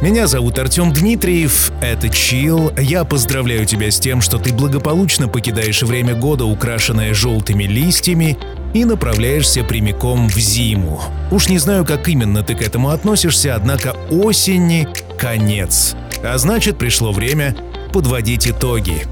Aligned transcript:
Меня 0.00 0.26
зовут 0.26 0.58
Артем 0.58 0.90
Дмитриев, 0.90 1.70
это 1.82 2.08
Чил. 2.08 2.72
Я 2.78 3.04
поздравляю 3.04 3.66
тебя 3.66 3.90
с 3.90 4.00
тем, 4.00 4.22
что 4.22 4.38
ты 4.38 4.54
благополучно 4.54 5.28
покидаешь 5.28 5.82
время 5.82 6.14
года, 6.14 6.46
украшенное 6.46 7.12
желтыми 7.12 7.64
листьями, 7.64 8.38
и 8.72 8.86
направляешься 8.86 9.64
прямиком 9.64 10.30
в 10.30 10.38
зиму. 10.38 10.98
Уж 11.30 11.50
не 11.50 11.58
знаю, 11.58 11.84
как 11.84 12.08
именно 12.08 12.42
ты 12.42 12.54
к 12.54 12.62
этому 12.62 12.88
относишься, 12.88 13.54
однако 13.54 13.94
осени— 14.08 14.88
конец. 15.18 15.94
А 16.24 16.38
значит, 16.38 16.78
пришло 16.78 17.12
время 17.12 17.54
подводить 17.92 18.48
итоги. 18.48 19.02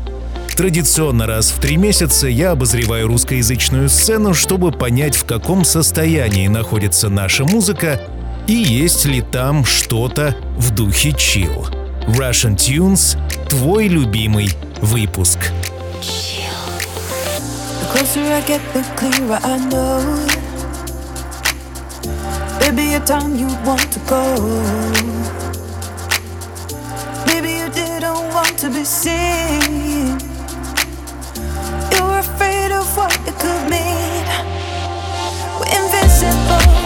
Традиционно 0.60 1.26
раз 1.26 1.52
в 1.52 1.58
три 1.58 1.78
месяца 1.78 2.26
я 2.28 2.50
обозреваю 2.50 3.06
русскоязычную 3.06 3.88
сцену, 3.88 4.34
чтобы 4.34 4.72
понять, 4.72 5.16
в 5.16 5.24
каком 5.24 5.64
состоянии 5.64 6.48
находится 6.48 7.08
наша 7.08 7.46
музыка 7.46 7.98
и 8.46 8.52
есть 8.52 9.06
ли 9.06 9.22
там 9.22 9.64
что-то 9.64 10.36
в 10.58 10.74
духе 10.74 11.12
чил. 11.12 11.66
Russian 12.08 12.56
Tunes— 12.56 13.16
твой 13.48 13.88
любимый 13.88 14.50
выпуск. 14.82 15.38
Maybe 27.26 27.52
you 27.60 27.68
didn't 27.70 28.34
want 28.34 28.58
to 28.58 28.68
be 28.68 28.84
seen. 28.84 30.29
Of 32.72 32.96
what 32.96 33.12
it 33.26 33.34
could 33.38 33.68
mean. 33.68 34.24
We're 35.58 35.74
invisible, 35.74 36.79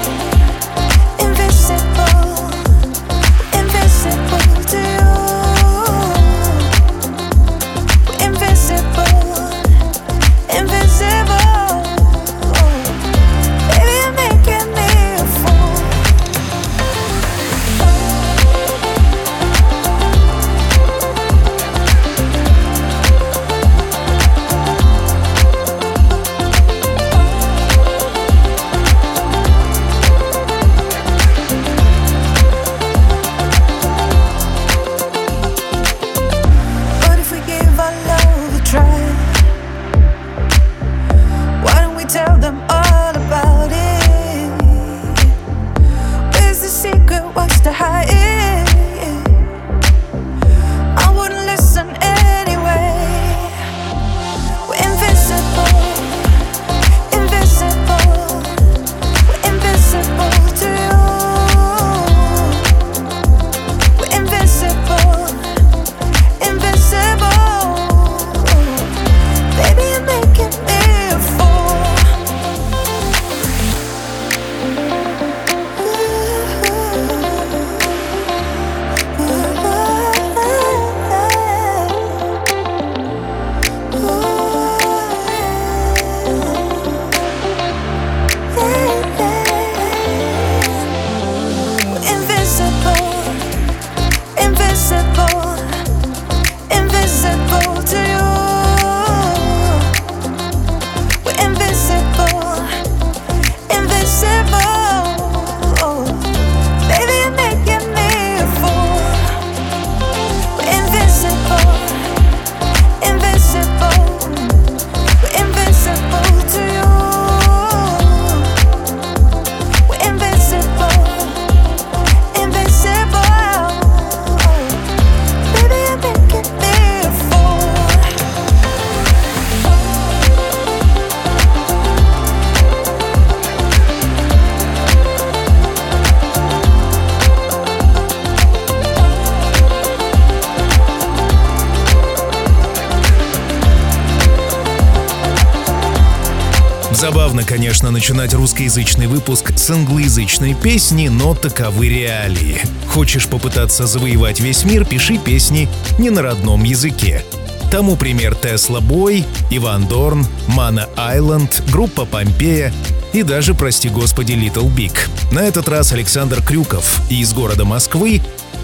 начинать 148.05 148.35
русскоязычный 148.35 149.07
выпуск 149.07 149.51
с 149.57 149.71
англоязычной 149.71 150.53
песни, 150.53 151.09
но 151.09 151.35
таковы 151.35 151.89
реалии. 151.89 152.61
Хочешь 152.87 153.27
попытаться 153.27 153.87
завоевать 153.87 154.41
весь 154.41 154.65
мир, 154.65 154.85
пиши 154.85 155.17
песни 155.17 155.71
не 155.99 156.11
на 156.11 156.21
родном 156.21 156.65
языке. 156.65 157.25
Тому 157.71 157.97
пример 157.97 158.35
Тесла 158.35 158.81
Бой, 158.81 159.25
Иван 159.51 159.89
Дорн, 159.89 160.27
Мана 160.49 160.87
Айленд, 160.99 161.63
группа 161.73 162.05
Помпея 162.05 162.75
и 163.15 163.23
даже, 163.23 163.55
прости 163.55 163.89
господи, 163.89 164.33
Little 164.33 164.71
Big. 164.71 164.95
На 165.33 165.39
этот 165.39 165.67
раз 165.69 165.93
Александр 165.93 166.43
Крюков 166.43 167.01
из 167.09 167.33
города 167.33 167.65
Москвы, 167.65 168.21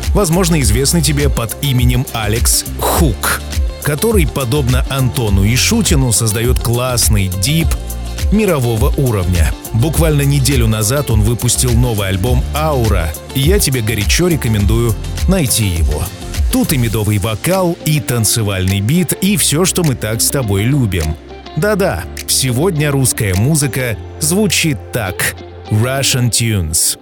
возможно, 0.08 0.60
известный 0.60 1.00
тебе 1.00 1.30
под 1.30 1.56
именем 1.62 2.04
Алекс 2.12 2.66
Хук, 2.78 3.40
который, 3.82 4.26
подобно 4.26 4.84
Антону 4.90 5.44
и 5.44 5.56
Шутину, 5.56 6.12
создает 6.12 6.60
классный 6.60 7.28
дип 7.40 7.68
мирового 8.32 8.92
уровня. 8.96 9.52
Буквально 9.72 10.22
неделю 10.22 10.66
назад 10.66 11.10
он 11.10 11.22
выпустил 11.22 11.72
новый 11.72 12.08
альбом 12.08 12.42
«Аура», 12.54 13.12
и 13.34 13.40
я 13.40 13.58
тебе 13.58 13.80
горячо 13.80 14.28
рекомендую 14.28 14.94
найти 15.28 15.66
его. 15.66 16.02
Тут 16.52 16.72
и 16.72 16.78
медовый 16.78 17.18
вокал, 17.18 17.76
и 17.84 18.00
танцевальный 18.00 18.80
бит, 18.80 19.12
и 19.12 19.36
все, 19.36 19.64
что 19.64 19.84
мы 19.84 19.94
так 19.94 20.20
с 20.20 20.30
тобой 20.30 20.64
любим. 20.64 21.16
Да-да, 21.56 22.04
сегодня 22.26 22.90
русская 22.90 23.34
музыка 23.34 23.96
звучит 24.20 24.78
так. 24.92 25.36
Russian 25.70 26.30
Tunes. 26.30 26.98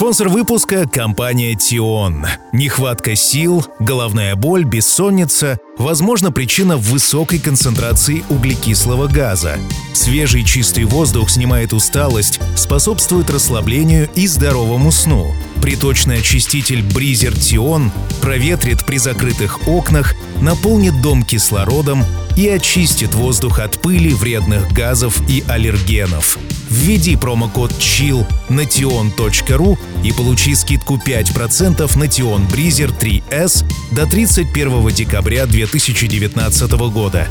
Спонсор 0.00 0.30
выпуска– 0.30 0.88
компания 0.90 1.54
Тион. 1.54 2.24
Нехватка 2.54 3.14
сил, 3.14 3.66
головная 3.80 4.34
боль, 4.34 4.64
бессонница– 4.64 5.58
возможно 5.76 6.32
причина 6.32 6.78
высокой 6.78 7.38
концентрации 7.38 8.24
углекислого 8.30 9.08
газа. 9.08 9.58
Свежий 9.92 10.42
чистый 10.42 10.84
воздух 10.84 11.28
снимает 11.28 11.74
усталость, 11.74 12.40
способствует 12.56 13.28
расслаблению 13.28 14.08
и 14.14 14.26
здоровому 14.26 14.90
сну. 14.90 15.34
Приточный 15.60 16.20
очиститель 16.20 16.82
Бризер 16.82 17.36
Тион 17.36 17.92
проветрит 18.22 18.86
при 18.86 18.96
закрытых 18.96 19.68
окнах, 19.68 20.14
наполнит 20.40 21.02
дом 21.02 21.24
кислородом 21.24 22.06
и 22.40 22.48
очистит 22.48 23.14
воздух 23.14 23.58
от 23.58 23.82
пыли, 23.82 24.14
вредных 24.14 24.72
газов 24.72 25.20
и 25.28 25.44
аллергенов. 25.46 26.38
Введи 26.70 27.14
промокод 27.14 27.70
CHILL 27.72 28.26
на 28.48 28.62
tion.ru 28.62 29.78
и 30.02 30.12
получи 30.12 30.54
скидку 30.54 30.96
5% 30.96 31.98
на 31.98 32.04
Tion 32.04 32.50
Breezer 32.50 32.98
3S 32.98 33.66
до 33.92 34.06
31 34.06 34.88
декабря 34.88 35.44
2019 35.44 36.72
года. 36.90 37.28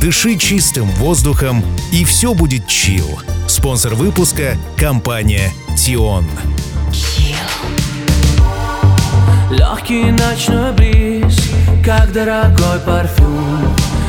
Дыши 0.00 0.38
чистым 0.38 0.88
воздухом, 0.92 1.62
и 1.92 2.04
все 2.04 2.32
будет 2.32 2.66
чил. 2.66 3.20
Спонсор 3.48 3.96
выпуска– 3.96 4.56
компания 4.78 5.52
Тион. 5.76 6.24
Легкий 9.50 10.10
ночной 10.10 10.72
бриз, 10.72 11.50
как 11.84 12.12
дорогой 12.12 12.78
парфюм 12.86 13.67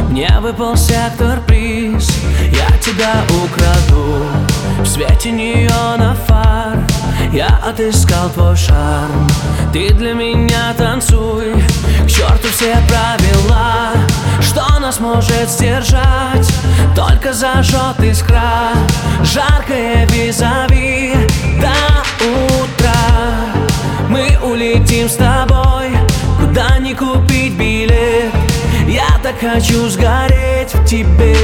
Мне 0.10 0.28
выпал 0.42 0.76
сектор 0.76 1.40
приз, 1.46 2.10
я 2.52 2.78
тебя 2.80 3.24
украду 3.44 4.26
В 4.80 4.86
свете 4.86 5.30
неона 5.30 6.18
фар, 6.26 6.80
я 7.32 7.60
отыскал 7.64 8.30
твой 8.32 8.56
шарм. 8.56 9.28
Ты 9.72 9.94
для 9.94 10.14
меня 10.14 10.74
танцуй, 10.76 11.54
к 12.06 12.08
черту 12.08 12.48
все 12.48 12.76
правила. 12.88 13.92
Что 14.42 14.80
нас 14.80 15.00
может 15.00 15.48
сдержать, 15.48 16.52
только 16.96 17.32
зажжет 17.32 18.00
искра. 18.00 18.70
Жаркое 19.24 20.08
визави. 20.08 21.14
До 21.62 22.26
утра. 22.26 22.94
Мы 24.10 24.40
улетим 24.44 25.08
с 25.08 25.18
тобой. 25.18 25.92
Куда 26.40 26.80
не 26.80 26.96
купить 26.96 27.54
билет 27.54 28.49
так 29.30 29.52
хочу 29.52 29.88
сгореть 29.90 30.74
в 30.74 30.86
тебе. 30.86 31.36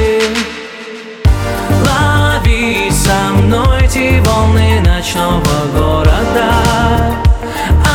Лови 1.85 2.89
со 2.89 3.33
мной 3.33 3.83
эти 3.83 4.19
волны 4.25 4.81
ночного 4.81 5.43
города. 5.75 6.51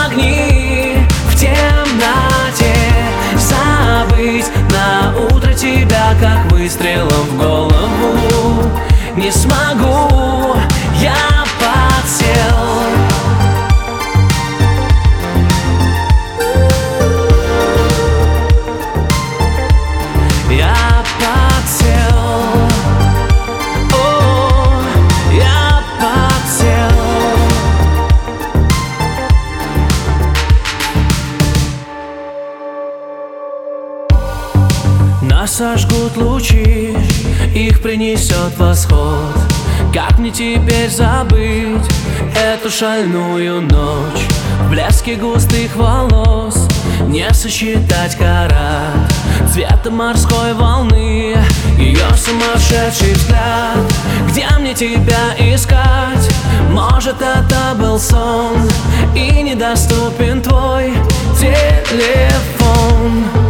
Огни 0.05 0.97
в 1.29 1.35
темноте. 1.35 2.75
Забыть 3.37 4.51
на 4.71 5.13
утро 5.27 5.53
тебя, 5.55 6.15
как 6.21 6.53
выстрелом 6.53 7.27
в 7.31 7.37
голову. 7.37 8.71
Не 9.17 9.33
смогу, 9.33 10.20
Нас 35.41 35.57
сожгут 35.57 36.19
лучи, 36.19 36.95
их 37.55 37.81
принесет 37.81 38.59
восход. 38.59 39.35
Как 39.91 40.19
мне 40.19 40.31
теперь 40.31 40.91
забыть 40.91 41.81
эту 42.37 42.69
шальную 42.69 43.63
ночь? 43.63 44.27
В 44.69 45.19
густых 45.19 45.75
волос 45.77 46.69
не 47.07 47.27
сосчитать 47.33 48.17
карат 48.17 49.11
Цвета 49.51 49.91
морской 49.91 50.53
волны, 50.53 51.35
ее 51.79 52.07
сумасшедший 52.19 53.15
взгляд. 53.15 53.79
Где 54.29 54.47
мне 54.59 54.75
тебя 54.75 55.35
искать? 55.39 56.31
Может 56.71 57.17
это 57.23 57.75
был 57.79 57.99
сон 57.99 58.69
И 59.15 59.41
недоступен 59.41 60.43
твой 60.43 60.93
телефон 61.41 63.50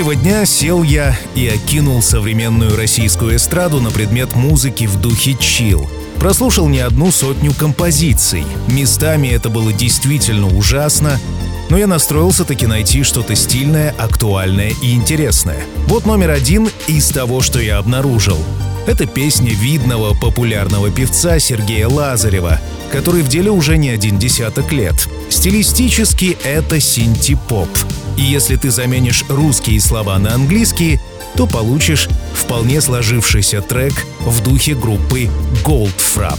Третьего 0.00 0.16
дня 0.16 0.46
сел 0.46 0.82
я 0.82 1.14
и 1.34 1.46
окинул 1.46 2.00
современную 2.00 2.74
российскую 2.74 3.36
эстраду 3.36 3.82
на 3.82 3.90
предмет 3.90 4.34
музыки 4.34 4.86
в 4.86 4.98
духе 4.98 5.36
чил. 5.38 5.90
Прослушал 6.18 6.68
не 6.68 6.78
одну 6.78 7.10
сотню 7.10 7.52
композиций. 7.52 8.46
Местами 8.66 9.28
это 9.28 9.50
было 9.50 9.74
действительно 9.74 10.46
ужасно, 10.56 11.20
но 11.68 11.76
я 11.76 11.86
настроился 11.86 12.46
таки 12.46 12.66
найти 12.66 13.02
что-то 13.02 13.34
стильное, 13.34 13.94
актуальное 13.98 14.72
и 14.82 14.94
интересное. 14.94 15.60
Вот 15.86 16.06
номер 16.06 16.30
один 16.30 16.70
из 16.86 17.10
того, 17.10 17.42
что 17.42 17.60
я 17.60 17.76
обнаружил. 17.76 18.38
Это 18.86 19.06
песня 19.06 19.50
видного 19.50 20.14
популярного 20.14 20.90
певца 20.90 21.38
Сергея 21.38 21.88
Лазарева, 21.88 22.60
который 22.90 23.22
в 23.22 23.28
деле 23.28 23.50
уже 23.50 23.76
не 23.76 23.90
один 23.90 24.18
десяток 24.18 24.72
лет. 24.72 25.08
Стилистически 25.28 26.36
это 26.44 26.80
синти-поп. 26.80 27.68
И 28.16 28.22
если 28.22 28.56
ты 28.56 28.70
заменишь 28.70 29.24
русские 29.28 29.80
слова 29.80 30.18
на 30.18 30.34
английские, 30.34 31.00
то 31.36 31.46
получишь 31.46 32.08
вполне 32.34 32.80
сложившийся 32.80 33.62
трек 33.62 33.94
в 34.20 34.42
духе 34.42 34.74
группы 34.74 35.28
Goldfrapp. 35.64 36.38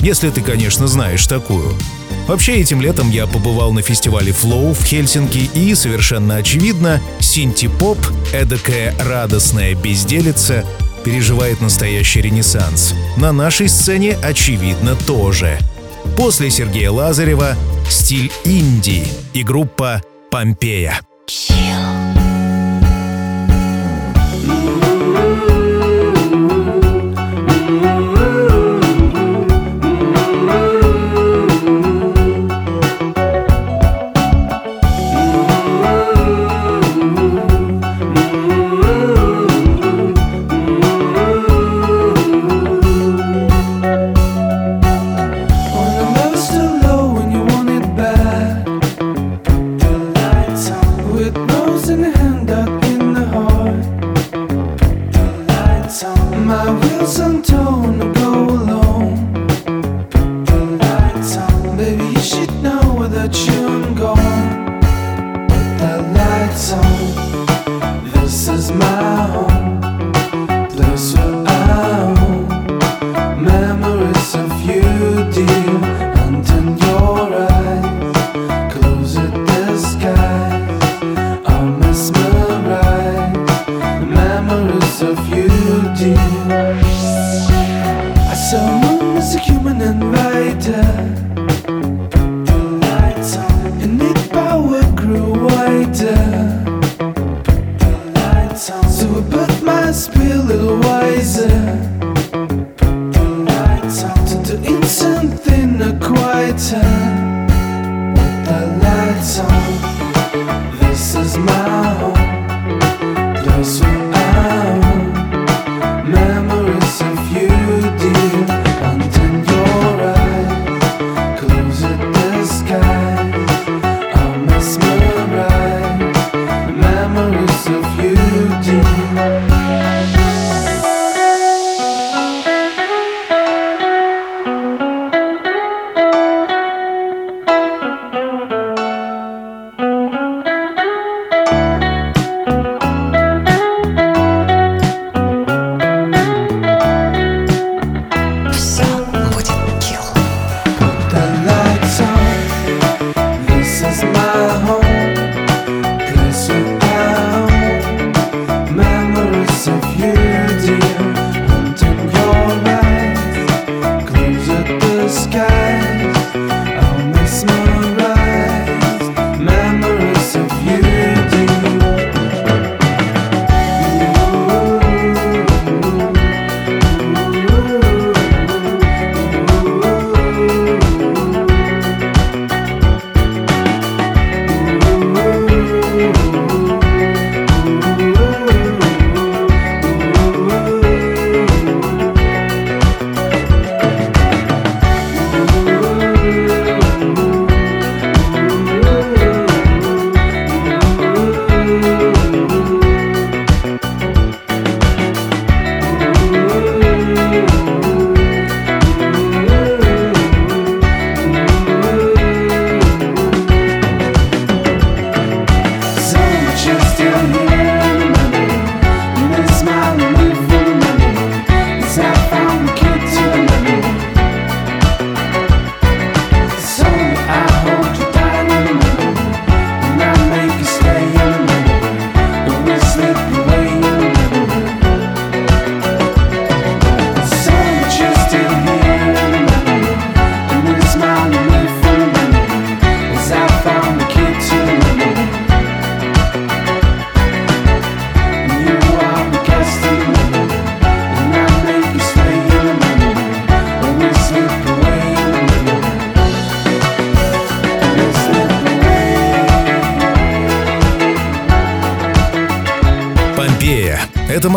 Если 0.00 0.30
ты, 0.30 0.40
конечно, 0.40 0.86
знаешь 0.86 1.26
такую. 1.26 1.74
Вообще, 2.26 2.60
этим 2.60 2.80
летом 2.80 3.10
я 3.10 3.26
побывал 3.26 3.72
на 3.72 3.82
фестивале 3.82 4.32
Flow 4.32 4.72
в 4.72 4.84
Хельсинки 4.84 5.50
и, 5.52 5.74
совершенно 5.74 6.36
очевидно, 6.36 7.00
синти-поп, 7.18 7.98
эдакая 8.32 8.94
радостная 9.00 9.74
безделица, 9.74 10.64
переживает 11.04 11.60
настоящий 11.60 12.20
ренессанс. 12.20 12.94
На 13.16 13.32
нашей 13.32 13.68
сцене, 13.68 14.16
очевидно, 14.22 14.96
тоже. 15.06 15.58
После 16.16 16.50
Сергея 16.50 16.90
Лазарева 16.90 17.54
стиль 17.88 18.30
инди 18.44 19.04
и 19.32 19.42
группа 19.42 20.02
«Помпея». 20.30 21.00
Chill. 21.28 21.89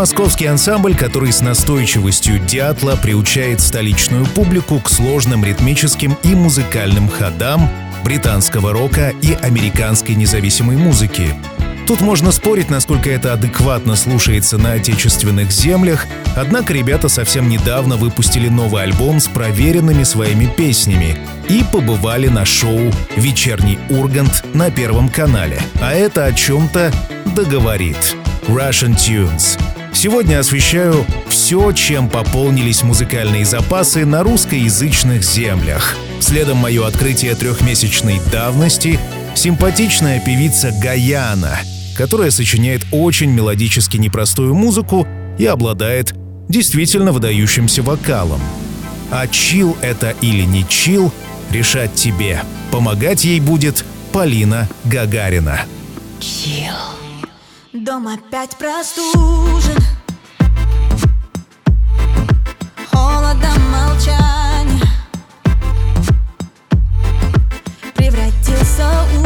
Московский 0.03 0.47
ансамбль, 0.47 0.95
который 0.95 1.31
с 1.31 1.39
настойчивостью 1.39 2.37
дятла 2.37 2.99
приучает 3.01 3.61
столичную 3.61 4.25
публику 4.25 4.81
к 4.81 4.89
сложным 4.89 5.45
ритмическим 5.45 6.17
и 6.23 6.35
музыкальным 6.35 7.07
ходам 7.07 7.69
британского 8.03 8.73
рока 8.73 9.13
и 9.21 9.31
американской 9.31 10.15
независимой 10.15 10.75
музыки. 10.75 11.33
Тут 11.87 12.01
можно 12.01 12.33
спорить, 12.33 12.69
насколько 12.69 13.09
это 13.09 13.31
адекватно 13.31 13.95
слушается 13.95 14.57
на 14.57 14.73
отечественных 14.73 15.51
землях, 15.51 16.05
однако 16.35 16.73
ребята 16.73 17.07
совсем 17.07 17.47
недавно 17.47 17.95
выпустили 17.95 18.49
новый 18.49 18.83
альбом 18.83 19.21
с 19.21 19.29
проверенными 19.29 20.03
своими 20.03 20.47
песнями 20.47 21.17
и 21.47 21.63
побывали 21.71 22.27
на 22.27 22.43
шоу 22.43 22.91
«Вечерний 23.15 23.79
Ургант» 23.89 24.43
на 24.53 24.69
Первом 24.69 25.07
канале. 25.07 25.61
А 25.79 25.93
это 25.93 26.25
о 26.25 26.33
чем-то 26.33 26.91
договорит. 27.37 28.17
Russian 28.49 28.95
Tunes. 28.97 29.57
Сегодня 29.93 30.39
освещаю 30.39 31.05
все, 31.29 31.71
чем 31.71 32.09
пополнились 32.09 32.83
музыкальные 32.83 33.45
запасы 33.45 34.05
на 34.05 34.23
русскоязычных 34.23 35.23
землях. 35.23 35.95
Следом 36.19 36.57
мое 36.57 36.85
открытие 36.85 37.35
трехмесячной 37.35 38.19
давности— 38.31 38.99
симпатичная 39.35 40.19
певица 40.19 40.71
Гаяна, 40.81 41.59
которая 41.95 42.31
сочиняет 42.31 42.81
очень 42.91 43.31
мелодически 43.31 43.97
непростую 43.97 44.53
музыку 44.53 45.07
и 45.37 45.45
обладает 45.45 46.13
действительно 46.49 47.11
выдающимся 47.11 47.81
вокалом. 47.83 48.41
А 49.11 49.27
чил 49.27 49.77
это 49.81 50.11
или 50.21 50.43
не 50.43 50.67
чил— 50.67 51.11
решать 51.51 51.93
тебе. 51.93 52.41
Помогать 52.71 53.23
ей 53.23 53.39
будет 53.39 53.85
Полина 54.11 54.67
Гагарина. 54.85 55.61
Чил. 56.19 56.73
Дом 57.73 58.07
опять 58.07 58.55
простуд. 58.57 59.42
so 68.75 69.22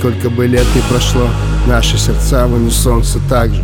сколько 0.00 0.30
бы 0.30 0.46
лет 0.46 0.64
ни 0.74 0.80
прошло 0.88 1.28
Наши 1.66 1.98
сердца 1.98 2.46
в 2.46 2.70
солнце 2.70 3.18
так 3.28 3.52
же. 3.54 3.62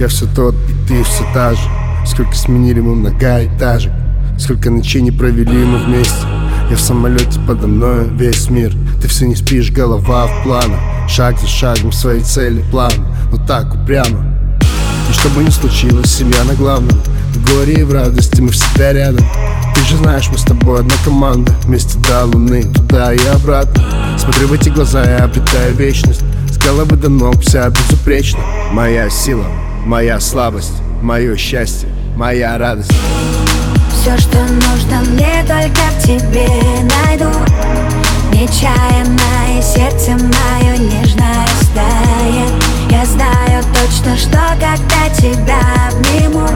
Я 0.00 0.08
все 0.08 0.26
тот, 0.34 0.54
и 0.54 0.88
ты 0.88 1.02
все 1.04 1.22
та 1.34 1.52
же. 1.52 1.60
Сколько 2.06 2.34
сменили 2.34 2.80
мы 2.80 2.94
многоэтажек 2.94 3.92
Сколько 4.38 4.70
ночей 4.70 5.02
не 5.02 5.10
провели 5.10 5.64
мы 5.64 5.78
вместе. 5.78 6.26
Я 6.70 6.76
в 6.76 6.80
самолете 6.80 7.38
подо 7.46 7.66
мной 7.66 8.08
весь 8.08 8.48
мир. 8.48 8.72
Ты 9.02 9.08
все 9.08 9.26
не 9.26 9.36
спишь, 9.36 9.70
голова 9.70 10.26
в 10.26 10.42
планах 10.44 10.80
Шаг 11.08 11.38
за 11.38 11.46
шагом 11.46 11.92
своей 11.92 12.22
цели 12.22 12.64
плавно 12.70 13.06
Но 13.30 13.46
так 13.46 13.74
упрямо. 13.74 14.34
И 15.10 15.12
чтобы 15.12 15.44
не 15.44 15.50
случилось, 15.50 16.10
семья 16.10 16.42
на 16.44 16.54
главном. 16.54 16.98
В 17.34 17.50
горе 17.50 17.74
и 17.74 17.82
в 17.82 17.92
радости 17.92 18.40
мы 18.40 18.48
всегда 18.48 18.94
рядом 18.94 19.24
же 19.86 19.96
знаешь, 19.98 20.28
мы 20.30 20.38
с 20.38 20.42
тобой 20.42 20.80
одна 20.80 20.94
команда 21.04 21.52
Вместе 21.64 21.98
до 21.98 22.24
луны, 22.24 22.64
туда 22.64 23.14
и 23.14 23.26
обратно. 23.26 23.82
Смотрю 24.18 24.48
в 24.48 24.52
эти 24.52 24.68
глаза 24.68 25.04
и 25.04 25.20
обретаю 25.22 25.74
вечность. 25.74 26.22
С 26.50 26.58
головы 26.58 26.96
до 26.96 27.08
ног 27.08 27.40
вся 27.40 27.70
безупречна. 27.70 28.40
Моя 28.72 29.08
сила, 29.10 29.46
моя 29.84 30.18
слабость, 30.20 30.72
мое 31.02 31.36
счастье, 31.36 31.88
моя 32.16 32.58
радость. 32.58 32.92
Все, 33.92 34.16
что 34.18 34.38
нужно 34.38 35.02
мне, 35.10 35.44
только 35.46 35.80
в 35.98 36.02
тебе 36.04 36.48
найду. 37.06 37.30
Нечаянно 38.32 39.58
и 39.58 39.62
сердце 39.62 40.12
мое 40.12 40.76
нежно 40.76 41.24
растает 41.44 42.52
Я 42.90 43.04
знаю 43.06 43.64
точно, 43.72 44.16
что 44.16 44.38
когда 44.60 45.08
тебя 45.16 45.58
обниму 45.90 46.46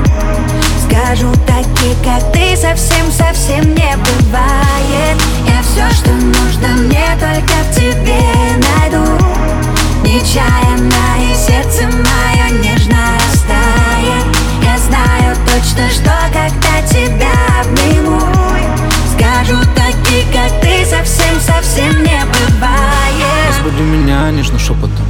Скажу 0.90 1.30
такие, 1.46 1.94
как 2.02 2.32
ты, 2.32 2.56
совсем-совсем 2.56 3.74
не 3.74 3.96
бывает. 3.96 5.16
Я 5.46 5.62
все, 5.62 5.88
что 5.94 6.10
нужно 6.10 6.82
мне, 6.82 7.04
только 7.18 7.54
в 7.62 7.74
тебе 7.76 8.20
найду. 8.58 9.04
Нечаянно 10.02 10.92
и 11.20 11.34
сердце 11.34 11.84
мое 11.84 12.58
нежно 12.58 12.96
растает. 13.14 14.24
Я 14.64 14.78
знаю 14.78 15.36
точно, 15.46 15.88
что 15.90 16.10
когда 16.32 16.82
тебя 16.88 17.30
обниму 17.60 18.20
Скажу 19.14 19.60
такие, 19.76 20.24
как 20.32 20.60
ты, 20.60 20.84
совсем-совсем 20.84 22.02
не 22.02 22.20
бывает. 22.24 23.48
Разбуди 23.48 23.82
меня 23.82 24.30
нежно 24.32 24.58
шепотом 24.58 25.06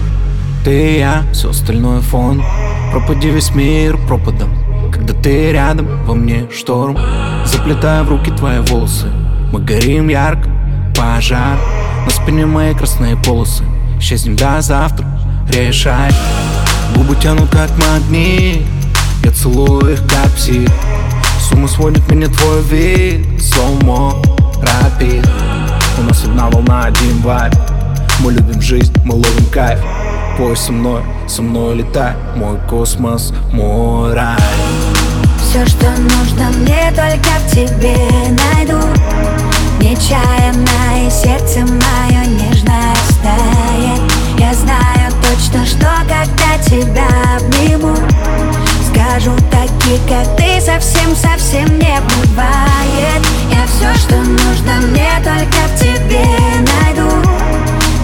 Ты 0.63 0.97
и 0.97 0.99
я, 0.99 1.25
все 1.33 1.51
остальное 1.51 2.03
фон. 2.03 2.45
Пропади 2.93 3.31
весь 3.31 3.55
мир 3.55 3.97
пропадом 3.97 4.70
Когда 5.01 5.15
ты 5.15 5.53
рядом, 5.53 5.89
во 6.05 6.15
мне 6.15 6.47
шторм. 6.55 6.99
Заплетая 7.47 8.03
в 8.03 8.11
руки 8.11 8.31
твои 8.33 8.59
волосы. 8.59 9.07
Мы 9.51 9.59
горим 9.59 10.11
ярко, 10.11 10.51
пожар. 10.95 11.57
На 12.05 12.11
спине 12.11 12.45
мои 12.45 12.75
красные 12.75 13.17
полосы. 13.17 13.65
Исчезнем 13.99 14.37
до 14.37 14.61
завтра, 14.61 15.07
решай. 15.49 16.13
Губы 16.95 17.17
тянут 17.17 17.49
как 17.49 17.71
магнит. 17.79 18.61
Я 19.25 19.31
целую 19.31 19.95
их 19.95 20.01
как 20.07 20.31
псих 20.33 20.69
С 21.39 21.51
ума 21.53 21.67
сводит 21.67 22.07
меня 22.11 22.27
твой 22.27 22.61
вид. 22.65 23.43
Слоумо, 23.43 24.21
рапид. 24.61 25.27
У 25.99 26.03
нас 26.03 26.25
одна 26.25 26.51
волна, 26.51 26.85
один 26.85 27.23
вайб. 27.23 27.55
Мы 28.19 28.33
любим 28.33 28.61
жизнь, 28.61 28.93
мы 29.07 29.15
ловим 29.15 29.47
кайф 29.51 29.81
Пой 30.41 30.57
со 30.57 30.73
мной, 30.73 31.03
со 31.29 31.43
мной 31.43 31.75
летай. 31.75 32.15
Мой 32.35 32.59
космос, 32.67 33.31
мой 33.53 34.15
рай. 34.15 34.39
Все, 35.39 35.67
что 35.67 35.91
нужно 35.91 36.49
мне, 36.57 36.91
только 36.97 37.29
в 37.45 37.51
тебе 37.51 37.95
найду. 38.31 38.81
Нечаянно 39.81 41.07
и 41.07 41.11
сердце 41.11 41.61
мое 41.61 42.25
нежно 42.25 42.73
растает 42.95 44.01
Я 44.39 44.55
знаю 44.55 45.13
точно, 45.23 45.67
что 45.67 45.87
когда 46.09 46.57
тебя 46.65 47.07
обниму 47.37 47.95
Скажу 48.89 49.37
такие, 49.51 49.99
как 50.09 50.37
ты, 50.39 50.59
совсем-совсем 50.59 51.67
не 51.79 52.01
бывает. 52.01 53.27
Я 53.53 53.67
все, 53.67 53.95
что 54.01 54.17
нужно 54.17 54.87
мне, 54.89 55.11
только 55.23 55.59
в 55.69 55.79
тебе 55.79 56.25
найду. 56.57 57.29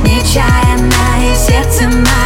Нечаянно 0.05 1.33
и 1.33 1.35
сердце 1.35 1.85
мое 1.85 2.26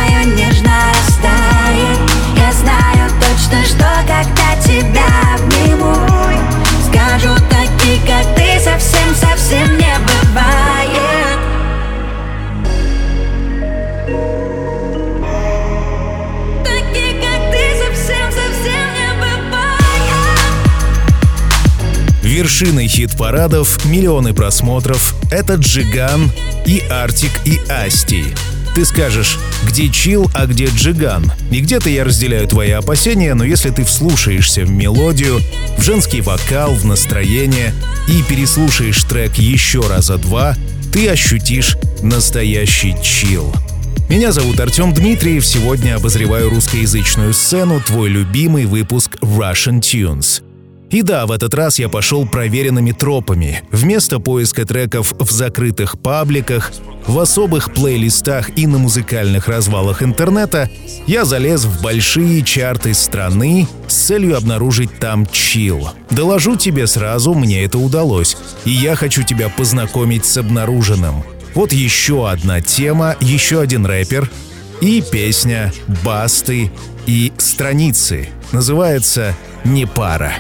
Вершиной 22.41 22.89
хит-парадов, 22.89 23.85
миллионы 23.85 24.33
просмотров— 24.33 25.15
это 25.31 25.55
Джиган 25.55 26.31
и 26.65 26.83
Артик 26.91 27.33
и 27.45 27.59
Асти. 27.69 28.25
Ты 28.75 28.85
скажешь, 28.85 29.39
где 29.65 29.89
чил, 29.89 30.31
а 30.33 30.47
где 30.47 30.67
Джиган? 30.67 31.33
И 31.51 31.61
где-то 31.61 31.91
я 31.91 32.05
разделяю 32.05 32.47
твои 32.47 32.71
опасения, 32.71 33.35
но 33.35 33.45
если 33.45 33.71
ты 33.71 33.85
вслушаешься 33.85 34.65
в 34.65 34.71
мелодию, 34.71 35.41
в 35.77 35.83
женский 35.83 36.21
вокал, 36.21 36.75
в 36.75 36.85
настроение 36.85 37.75
и 38.09 38.23
переслушаешь 38.23 39.03
трек 39.05 39.35
еще 39.35 39.81
раза 39.81 40.19
два, 40.19 40.57
ты 40.93 41.09
ощутишь 41.09 41.77
настоящий 42.03 42.95
чил. 43.03 43.53
Меня 44.09 44.33
зовут 44.33 44.59
Артем 44.59 44.93
Дмитриев, 44.93 45.47
сегодня 45.47 45.97
обозреваю 45.97 46.51
русскоязычную 46.51 47.33
сцену, 47.33 47.81
твой 47.81 48.09
любимый 48.09 48.67
выпуск 48.67 49.17
Russian 49.21 49.81
Tunes. 49.81 50.43
И 50.91 51.03
да, 51.03 51.27
в 51.27 51.33
этот 51.33 51.55
раз 51.55 51.79
я 51.79 51.89
пошел 51.89 52.27
проверенными 52.27 52.91
тропами. 52.91 53.63
Вместо 53.71 54.19
поиска 54.19 54.65
треков 54.65 55.15
в 55.19 55.31
закрытых 55.31 56.01
пабликах, 56.01 56.73
в 57.07 57.19
особых 57.19 57.73
плейлистах 57.73 58.51
и 58.59 58.67
на 58.67 58.79
музыкальных 58.79 59.47
развалах 59.49 60.03
интернета, 60.03 60.69
я 61.07 61.25
залез 61.25 61.65
в 61.65 61.81
большие 61.81 62.43
чарты 62.43 62.93
страны 62.95 63.69
с 63.87 63.95
целью 63.95 64.37
обнаружить 64.37 64.99
там 64.99 65.27
чил. 65.27 65.91
Доложу 66.11 66.57
тебе 66.57 66.87
сразу, 66.87 67.35
мне 67.35 67.65
это 67.65 67.79
удалось. 67.79 68.37
И 68.65 68.71
я 68.71 68.97
хочу 68.97 69.23
тебя 69.23 69.49
познакомить 69.49 70.25
с 70.25 70.37
обнаруженным. 70.39 71.25
Вот 71.55 71.73
еще 71.73 72.29
одна 72.29 72.61
тема, 72.61 73.17
еще 73.21 73.61
один 73.61 73.87
рэпер 73.87 74.31
и 74.81 75.03
песня 75.03 75.73
«Басты» 76.05 76.71
и 77.07 77.33
«Страницы». 77.39 78.29
Называется 78.53 79.37
«Не 79.65 79.87
пара». 79.87 80.33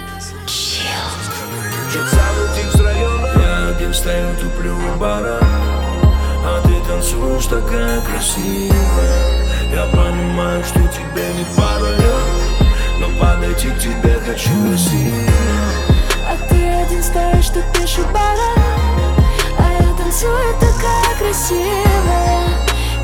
Я 3.37 3.69
один 3.69 3.95
стою, 3.95 4.35
туплю 4.41 4.75
у 4.75 4.99
бара 4.99 5.39
А 5.41 6.61
ты 6.65 6.75
танцуешь 6.89 7.47
такая 7.47 8.01
красивая. 8.01 9.47
Я 9.73 9.87
понимаю, 9.93 10.65
что 10.65 10.81
тебе 10.89 11.29
не 11.35 11.45
пара 11.57 11.95
Но 12.99 13.07
подойти 13.21 13.69
к 13.69 13.79
тебе 13.79 14.19
хочу 14.27 14.51
красиво. 14.67 15.31
А 16.29 16.37
ты 16.49 16.67
один 16.67 17.01
стоишь, 17.01 17.45
что 17.45 17.63
пишешь 17.73 18.07
бара 18.13 18.53
А 19.57 19.73
я 19.81 19.95
танцую 19.95 20.55
такая 20.59 21.17
красивая. 21.17 22.49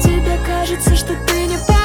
Тебе 0.02 0.36
кажется, 0.44 0.96
что 0.96 1.14
ты 1.28 1.46
не 1.46 1.58
пара 1.58 1.75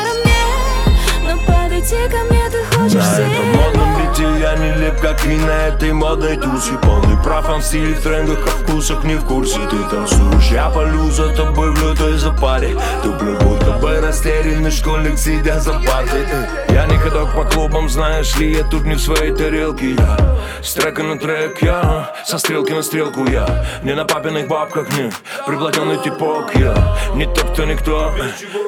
Подойти 1.92 2.10
ко 2.10 2.24
мне 2.24 2.50
ты 2.50 2.64
хочешь 2.64 2.94
На 2.94 3.20
этом 3.20 3.52
модном 3.56 3.98
бите 3.98 4.24
я 4.40 4.56
не 4.56 4.74
леп, 4.82 5.00
как 5.02 5.26
и 5.26 5.36
на 5.38 5.68
этой 5.68 5.92
модной 5.92 6.38
тусе 6.38 6.74
Полный 6.82 7.22
прав, 7.22 7.50
он 7.50 7.62
в 7.62 7.66
стиле, 7.66 7.94
в 7.94 8.02
трендах, 8.02 8.40
а 8.48 8.50
вкусах 8.50 9.04
не 9.04 9.16
в 9.16 9.26
курсе 9.26 9.60
Ты 9.70 9.78
танцуешь, 9.90 10.52
я 10.52 10.70
полю 10.70 11.10
за 11.12 11.36
тобой 11.36 11.72
в 11.72 11.82
лютой 11.82 12.18
запаре 12.18 12.78
Туплю, 13.04 13.38
будто 13.40 13.72
бы 13.74 14.00
растерянный 14.00 14.72
школьник, 14.72 15.18
сидя 15.18 15.60
за 15.60 15.74
партой 15.74 16.26
Я 16.72 16.86
не 16.86 16.98
ходок 16.98 17.34
по 17.36 17.44
клубам, 17.44 17.90
знаешь 17.90 18.36
ли, 18.38 18.54
я 18.54 18.64
тут 18.64 18.86
не 18.86 18.96
в 18.96 19.02
своей 19.02 19.34
тарелке 19.34 19.92
Я. 19.92 20.18
С 20.64 20.74
трека 20.74 21.04
на 21.04 21.18
трек, 21.18 21.62
я 21.62 22.14
со 22.26 22.38
стрелки 22.38 22.72
на 22.72 22.82
стрелку 22.82 23.26
Я. 23.26 23.66
Не 23.84 23.94
на 23.94 24.06
папиных 24.06 24.48
бабках, 24.48 24.88
не 24.98 25.12
приплотенный 25.46 25.98
типок 26.02 26.56
Я. 26.56 26.74
Не 27.16 27.26
тот, 27.26 27.52
кто 27.52 27.66
никто, 27.66 28.14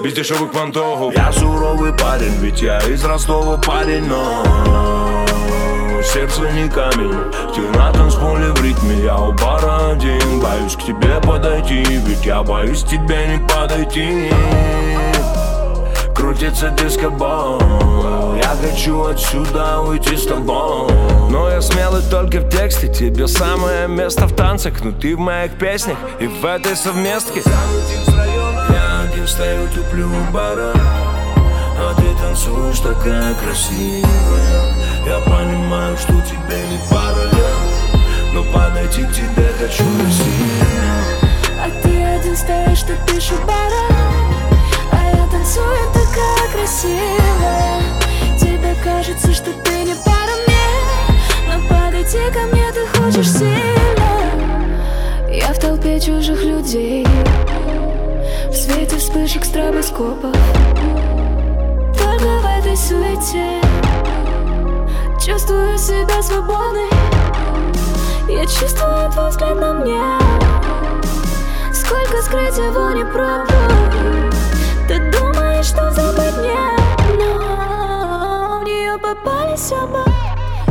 без 0.04 0.14
дешевых 0.14 0.52
понтов 0.52 1.14
Я 1.16 1.32
суровый 1.32 1.94
парень, 1.94 2.36
ведь 2.42 2.62
я 2.62 2.80
из 2.80 3.06
Ростова 3.06 3.58
парень, 3.58 4.06
но 4.06 5.26
Сердце 6.04 6.42
не 6.52 6.70
камень. 6.70 7.32
Ты 7.56 7.62
на 7.78 7.92
танцполе 7.94 8.52
в 8.52 8.62
ритме 8.62 9.04
Я 9.04 9.18
у 9.18 9.32
бара 9.32 9.92
один. 9.92 10.42
Боюсь 10.42 10.76
к 10.76 10.84
тебе 10.84 11.22
подойти 11.22 11.84
Ведь 12.06 12.26
я 12.26 12.44
боюсь 12.44 12.84
тебе 12.84 13.28
не 13.28 13.48
подойти 13.48 14.30
Крутится 16.34 16.70
дискобол. 16.72 17.62
Я 18.36 18.56
хочу 18.60 19.06
отсюда 19.06 19.82
уйти 19.82 20.18
с 20.18 20.26
тобой. 20.26 20.92
Но 21.30 21.48
я 21.48 21.62
смелый 21.62 22.02
только 22.10 22.40
в 22.40 22.50
тексте 22.50 22.88
Тебе 22.88 23.28
самое 23.28 23.88
место 23.88 24.26
в 24.26 24.36
танцах 24.36 24.84
Но 24.84 24.92
ты 24.92 25.16
в 25.16 25.20
моих 25.20 25.52
песнях 25.60 25.98
И 26.20 26.26
в 26.26 26.44
этой 26.44 26.76
совместке. 26.76 27.44
Я 27.46 29.02
один 29.08 29.28
стою, 29.28 29.68
туплю 29.76 30.08
у 30.08 30.34
бара 30.34 30.74
а 31.76 31.94
ты 31.96 32.16
танцуешь 32.22 32.80
такая 32.80 33.34
красивая. 33.34 34.74
Я 35.06 35.20
понимаю, 35.20 35.98
что 35.98 36.14
тебе 36.14 36.62
не 36.70 36.80
пара 36.90 37.28
я, 37.34 38.34
Но 38.34 38.44
подойти 38.54 39.04
к 39.04 39.12
тебе 39.12 39.50
хочу 39.60 39.84
красиво 39.84 41.04
А 41.60 41.70
ты 41.82 42.04
один 42.04 42.38
стоишь, 42.38 42.80
что 42.80 42.94
пишешь 43.06 43.40
бара 43.46 44.53
Я 45.44 45.50
танцую 45.50 45.92
такая 45.92 46.48
красивая. 46.54 47.82
Тебе 48.40 48.76
кажется, 48.82 49.34
что 49.34 49.52
ты 49.52 49.84
не 49.84 49.94
пара 49.94 50.36
мне 50.48 51.50
Но 51.50 51.68
подойти 51.68 52.32
ко 52.32 52.44
мне 52.48 52.72
ты 52.72 52.88
хочешь 52.88 53.30
сильно. 53.30 53.74
Среди 55.94 56.06
чужих 56.06 56.44
людей 56.44 57.06
В 58.48 58.54
свете 58.56 58.98
вспышек 58.98 59.44
стробоскопов. 59.44 60.34
Только 61.98 62.40
в 62.40 62.60
этой 62.60 62.78
суете 62.78 63.62
Чувствую 65.24 65.78
себя 65.78 66.24
свободной. 66.24 66.90
Я 68.30 68.46
чувствую 68.46 69.12
твой 69.12 69.30
взгляд 69.30 69.60
на 69.60 69.74
мне. 69.74 70.02
Сколько 71.74 72.22
скрыть 72.22 72.58
его 72.58 72.92
не 72.92 73.06
пробую 73.06 74.34
Ты 74.94 75.00
думаешь, 75.10 75.66
что 75.66 75.90
забыть 75.90 76.38
мне? 76.38 76.54
Но 77.18 78.60
в 78.60 78.64
нее 78.64 78.96
попались 79.00 79.72
оба 79.72 80.06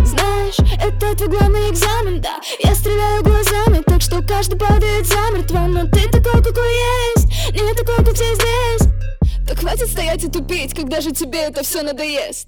Знаешь, 0.06 0.54
это 0.80 1.16
твой 1.16 1.28
главный 1.28 1.70
экзамен, 1.70 2.20
да. 2.20 2.38
Я 2.62 2.72
стреляю 2.72 3.24
глазами, 3.24 3.82
так 3.84 4.00
что 4.00 4.22
каждый 4.22 4.56
падает 4.56 5.08
замертво. 5.08 5.66
Но 5.66 5.88
ты 5.88 6.08
такой, 6.08 6.40
какой 6.40 6.72
есть, 7.16 7.52
не 7.52 7.74
такой, 7.74 7.96
как 8.04 8.14
все 8.14 8.32
здесь. 8.36 8.88
Так 9.44 9.58
хватит 9.58 9.88
стоять 9.88 10.22
и 10.22 10.28
тупить, 10.28 10.72
когда 10.72 11.00
же 11.00 11.10
тебе 11.10 11.40
это 11.40 11.64
все 11.64 11.82
надоест 11.82 12.46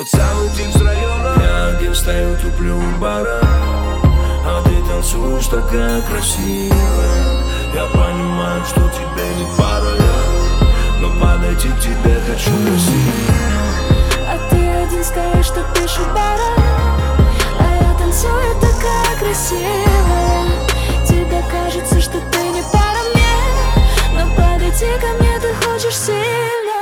Тот 0.00 0.08
самый 0.08 0.48
тип 0.56 0.72
с 0.72 0.80
района. 0.80 1.34
Я 1.42 1.76
один 1.76 1.94
стою, 1.94 2.34
туплю 2.38 2.78
у 2.78 2.98
бара. 2.98 3.38
А 3.42 4.62
ты 4.64 4.82
танцуешь 4.88 5.46
такая 5.46 6.00
красивая. 6.00 7.44
Я 7.74 7.84
понимаю, 7.84 8.64
что 8.64 8.80
тебе 8.88 9.28
не 9.36 9.44
пара 9.58 9.92
я 9.98 11.00
Но 11.00 11.10
подойти 11.20 11.68
к 11.68 11.80
тебе 11.80 12.18
хочу 12.26 12.50
насильно 12.50 13.68
А 14.26 14.38
ты 14.48 14.56
один 14.56 15.04
стоишь, 15.04 15.44
что 15.44 15.62
пишешь 15.74 16.06
бара 16.14 16.50
А 17.58 17.76
я 17.82 17.94
танцую 17.98 18.54
такая 18.54 19.18
красивая. 19.18 20.46
Тебе 21.06 21.44
кажется, 21.50 22.00
что 22.00 22.18
ты 22.32 22.38
не 22.48 22.62
пара 22.72 23.02
мне. 23.12 24.18
Но 24.18 24.34
подойти 24.34 24.86
ко 24.98 25.22
мне 25.22 25.38
ты 25.40 25.52
хочешь 25.62 25.94
сильно 25.94 26.79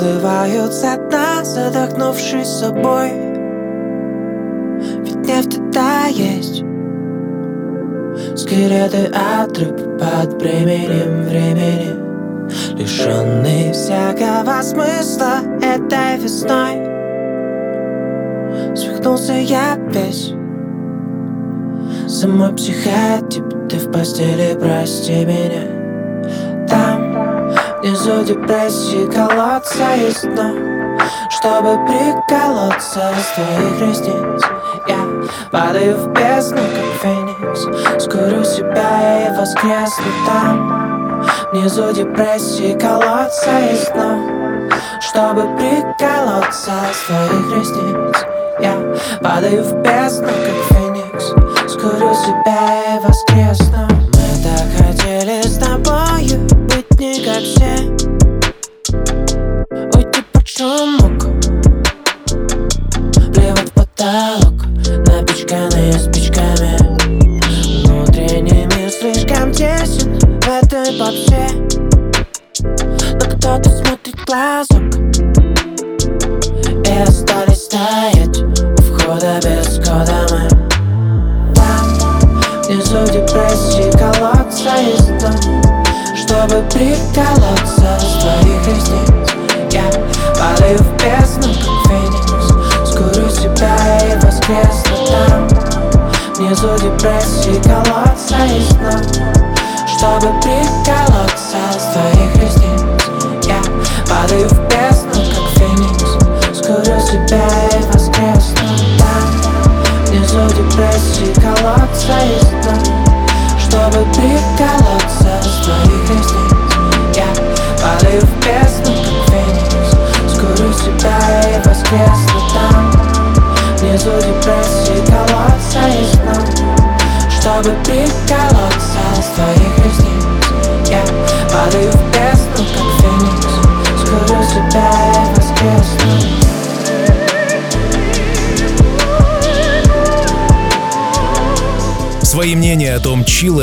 Рыбы 0.00 0.18
всплывают 0.18 0.72
со 0.72 0.96
дна, 0.96 1.44
задохнувшись 1.44 2.46
собой 2.46 3.10
Ведь 5.04 5.26
нефть 5.26 5.58
это 5.58 6.08
есть 6.08 6.64
Скелеты 8.36 9.10
от 9.12 9.58
рыб 9.58 9.98
под 9.98 10.38
бременем 10.38 11.24
времени 11.24 11.94
Лишенные 12.78 13.72
всякого 13.72 14.62
смысла 14.62 15.40
этой 15.60 16.18
весной 16.18 16.86
Свихнулся 18.76 19.34
я 19.34 19.76
весь. 19.92 20.32
Самой 22.08 22.54
психотип, 22.54 23.68
ты 23.68 23.76
в 23.76 23.92
постели, 23.92 24.56
прости 24.58 25.24
меня 25.24 25.79
Внизу 28.00 28.24
депрессии 28.24 29.04
колодца 29.12 29.92
есть 29.94 30.22
дно 30.22 30.54
Чтобы 31.28 31.78
приколоться 31.84 33.12
с 33.12 33.34
твоих 33.34 33.90
ресниц 33.90 34.42
Я 34.88 34.96
падаю 35.50 35.98
в 35.98 36.08
бездну, 36.08 36.62
как 36.62 37.02
феникс 37.02 38.02
Скурю 38.02 38.42
себя 38.42 39.26
и 39.26 39.38
воскресну 39.38 40.04
там. 40.26 41.26
Внизу 41.52 41.92
депрессии 41.92 42.72
колодца 42.78 43.58
есть 43.70 43.92
дно 43.92 44.70
Чтобы 45.00 45.42
приколоться 45.58 46.72
с 46.94 47.06
твоих 47.06 47.58
ресниц 47.58 48.24
Я 48.60 49.18
падаю 49.22 49.62
в 49.62 49.74
бездну, 49.82 50.28
как 50.28 50.78
феникс 50.78 51.26
Скурю 51.70 52.14
себя 52.14 52.96
и 52.96 53.06
воскресну 53.06 53.89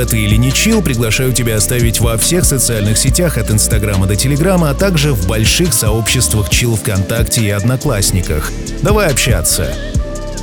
это 0.07 0.15
или 0.15 0.37
не 0.37 0.53
чил, 0.53 0.81
приглашаю 0.81 1.33
тебя 1.33 1.57
оставить 1.57 1.99
во 1.99 2.17
всех 2.17 2.45
социальных 2.45 2.97
сетях 2.97 3.37
от 3.37 3.51
Инстаграма 3.51 4.07
до 4.07 4.15
Телеграма, 4.15 4.69
а 4.69 4.73
также 4.73 5.13
в 5.13 5.27
больших 5.27 5.73
сообществах 5.73 6.49
чил 6.49 6.77
ВКонтакте 6.77 7.41
и 7.41 7.49
Одноклассниках. 7.49 8.49
Давай 8.81 9.11
общаться. 9.11 9.96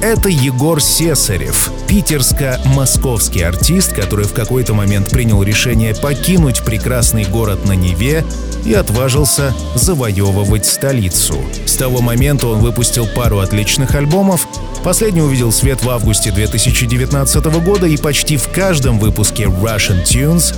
Это 0.05 0.29
Егор 0.29 0.83
Сесарев, 0.83 1.73
питерско-московский 1.89 3.41
артист, 3.41 3.95
который 3.95 4.27
в 4.27 4.35
какой-то 4.35 4.75
момент 4.75 5.09
принял 5.09 5.43
решение 5.43 5.95
покинуть 5.95 6.63
прекрасный 6.63 7.25
город 7.25 7.65
на 7.65 7.73
Неве 7.73 8.23
и 8.67 8.75
отважился 8.75 9.55
завоевывать 9.75 10.67
столицу. 10.67 11.37
С 11.65 11.77
того 11.77 12.03
момента 12.03 12.49
он 12.49 12.59
выпустил 12.59 13.07
пару 13.07 13.39
отличных 13.39 13.95
альбомов, 13.95 14.47
Последний 14.85 15.23
увидел 15.23 15.51
свет 15.51 15.83
в 15.83 15.89
августе 15.89 16.31
2019 16.31 17.45
года, 17.65 17.87
и 17.87 17.97
почти 17.97 18.37
в 18.37 18.47
каждом 18.51 18.99
выпуске 18.99 19.45
Russian 19.45 20.05
Tunes 20.05 20.55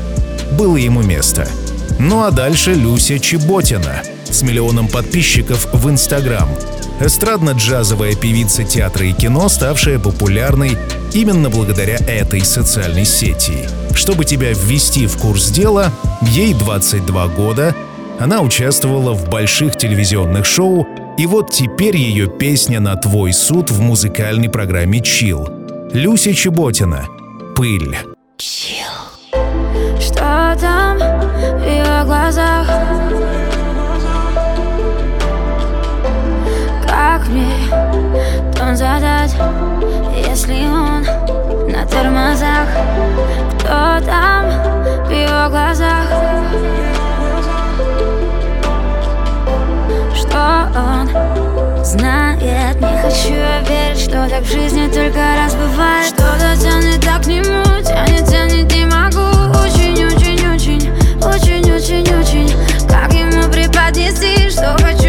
было 0.56 0.74
ему 0.74 1.02
место. 1.02 1.48
Ну 2.00 2.24
а 2.24 2.32
дальше 2.32 2.74
Люся 2.74 3.20
Чеботина 3.20 4.02
с 4.28 4.42
миллионом 4.42 4.88
подписчиков 4.88 5.68
в 5.72 5.88
Инстаграм. 5.88 6.48
Эстрадно-джазовая 7.00 8.16
певица 8.16 8.64
театра 8.64 9.06
и 9.06 9.12
кино, 9.12 9.48
ставшая 9.48 9.98
популярной 9.98 10.78
именно 11.12 11.50
благодаря 11.50 11.96
этой 11.96 12.40
социальной 12.40 13.04
сети. 13.04 13.68
Чтобы 13.94 14.24
тебя 14.24 14.52
ввести 14.52 15.06
в 15.06 15.16
курс 15.18 15.50
дела, 15.50 15.92
ей 16.22 16.54
22 16.54 17.28
года, 17.28 17.74
она 18.18 18.40
участвовала 18.40 19.12
в 19.12 19.28
больших 19.28 19.76
телевизионных 19.76 20.46
шоу, 20.46 20.86
и 21.18 21.26
вот 21.26 21.50
теперь 21.50 21.96
ее 21.96 22.28
песня 22.28 22.80
на 22.80 22.96
твой 22.96 23.32
суд 23.32 23.70
в 23.70 23.80
музыкальной 23.80 24.48
программе 24.48 25.00
«Чил». 25.00 25.48
Люся 25.92 26.34
Чеботина. 26.34 27.06
«Пыль». 27.54 27.96
Chill. 28.38 28.86
Что 30.00 30.56
там 30.60 30.98
в 30.98 31.62
ее 31.62 32.04
глазах? 32.04 32.95
Если 40.46 40.66
он 40.68 41.02
на 41.70 41.86
тормозах? 41.86 42.68
Кто 43.58 44.04
там 44.04 44.44
в 45.06 45.10
его 45.10 45.48
глазах? 45.48 46.06
Что 50.14 50.68
он 50.76 51.84
знает? 51.84 52.80
Не 52.80 52.98
хочу 53.02 53.34
я 53.34 53.60
верить, 53.60 54.00
что 54.00 54.28
так 54.28 54.42
в 54.42 54.52
жизни 54.52 54.88
только 54.88 55.18
раз 55.18 55.54
бывает 55.54 56.08
Что-то 56.08 56.56
тянет 56.60 57.00
так 57.00 57.22
к 57.22 57.26
нему, 57.26 57.64
тянет, 57.82 58.28
тянет, 58.28 58.72
не 58.72 58.84
могу 58.84 59.26
Очень-очень-очень, 59.64 60.92
очень-очень-очень 61.24 62.88
Как 62.88 63.12
ему 63.12 63.50
преподнести, 63.50 64.50
что 64.50 64.76
хочу 64.80 65.05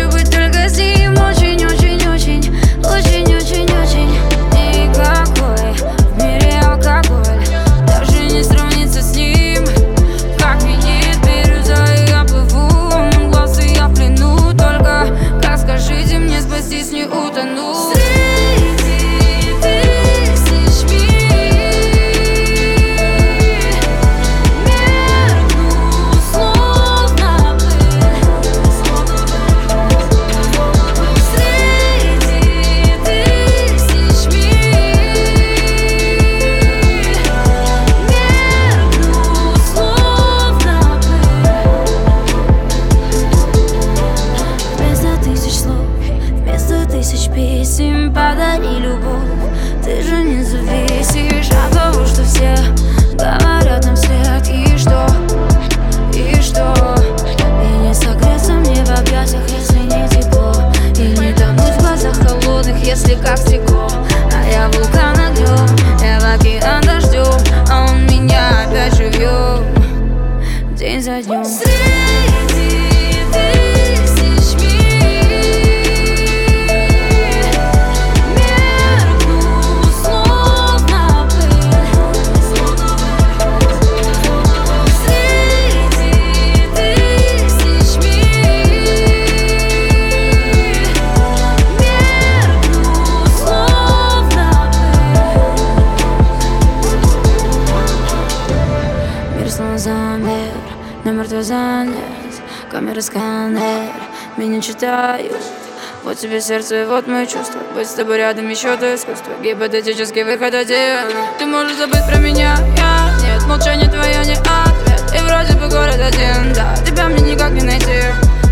сердце, 106.47 106.85
вот 106.87 107.07
мои 107.07 107.27
чувства. 107.27 107.59
Быть 107.75 107.89
с 107.89 107.93
тобой 107.93 108.17
рядом 108.17 108.47
еще 108.47 108.77
то 108.77 108.95
искусство 108.95 109.33
Гипотетический 109.43 110.23
выход 110.23 110.53
один 110.53 110.99
Ты 111.37 111.45
можешь 111.45 111.75
забыть 111.75 112.05
про 112.07 112.17
меня, 112.19 112.57
я 112.77 113.09
Нет, 113.21 113.43
молчание 113.45 113.89
твое 113.89 114.25
не 114.25 114.33
ответ. 114.33 115.03
И 115.13 115.19
вроде 115.25 115.53
бы 115.59 115.67
город 115.67 115.99
один, 115.99 116.53
да. 116.53 116.73
Тебя 116.85 117.07
мне 117.09 117.33
никак 117.33 117.51
не 117.51 117.63
найти. 117.63 118.01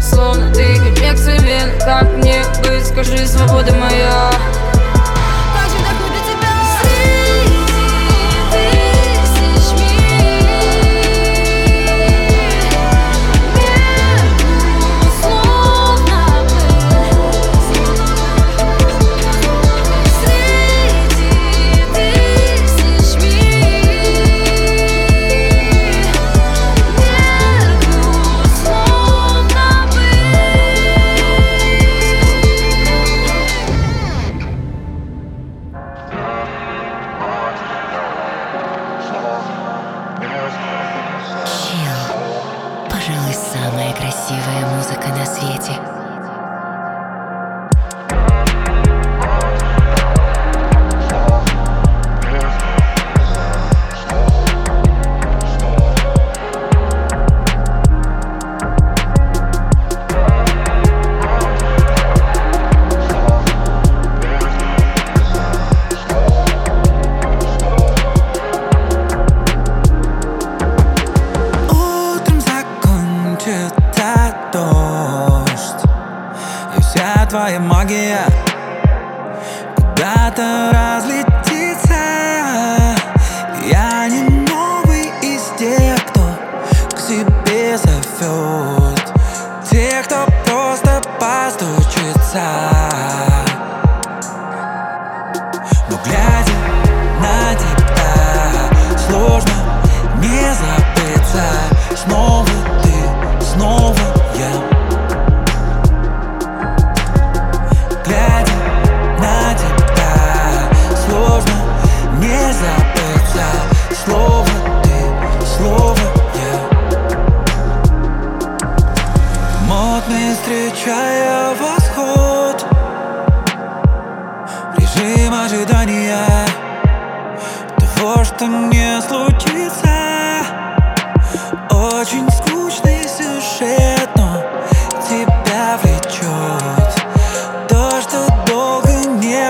Словно 0.02 0.54
ты 0.54 0.64
инъекция 0.76 1.40
Как 1.80 2.04
мне 2.18 2.44
быть, 2.64 2.86
скажи, 2.86 3.26
свобода 3.26 3.74
моя 3.74 4.30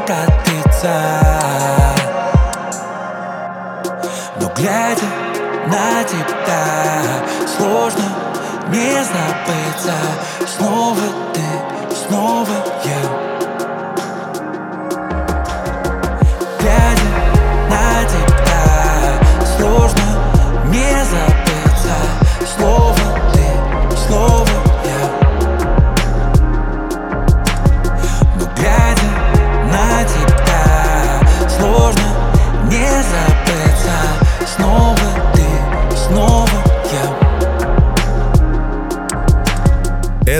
продлится 0.05 0.93
Но 4.39 4.47
глядя 4.55 5.05
на 5.67 6.03
тебя 6.03 7.25
Сложно 7.57 8.25
не 8.69 9.03
забыться. 9.03 9.93
Снова 10.45 11.01
ты, 11.33 11.95
снова 11.95 12.53
я 12.83 13.24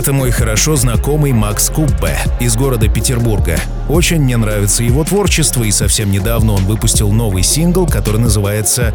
Это 0.06 0.14
мой 0.14 0.30
хорошо 0.30 0.76
знакомый 0.76 1.34
Макс 1.34 1.68
Куппе 1.72 2.16
из 2.40 2.56
города 2.56 2.88
Петербурга. 2.88 3.60
Очень 3.90 4.22
мне 4.22 4.38
нравится 4.38 4.84
его 4.84 5.04
творчество, 5.04 5.64
и 5.64 5.72
совсем 5.72 6.12
недавно 6.12 6.54
он 6.54 6.64
выпустил 6.66 7.12
новый 7.12 7.42
сингл, 7.42 7.88
который 7.88 8.22
называется 8.22 8.94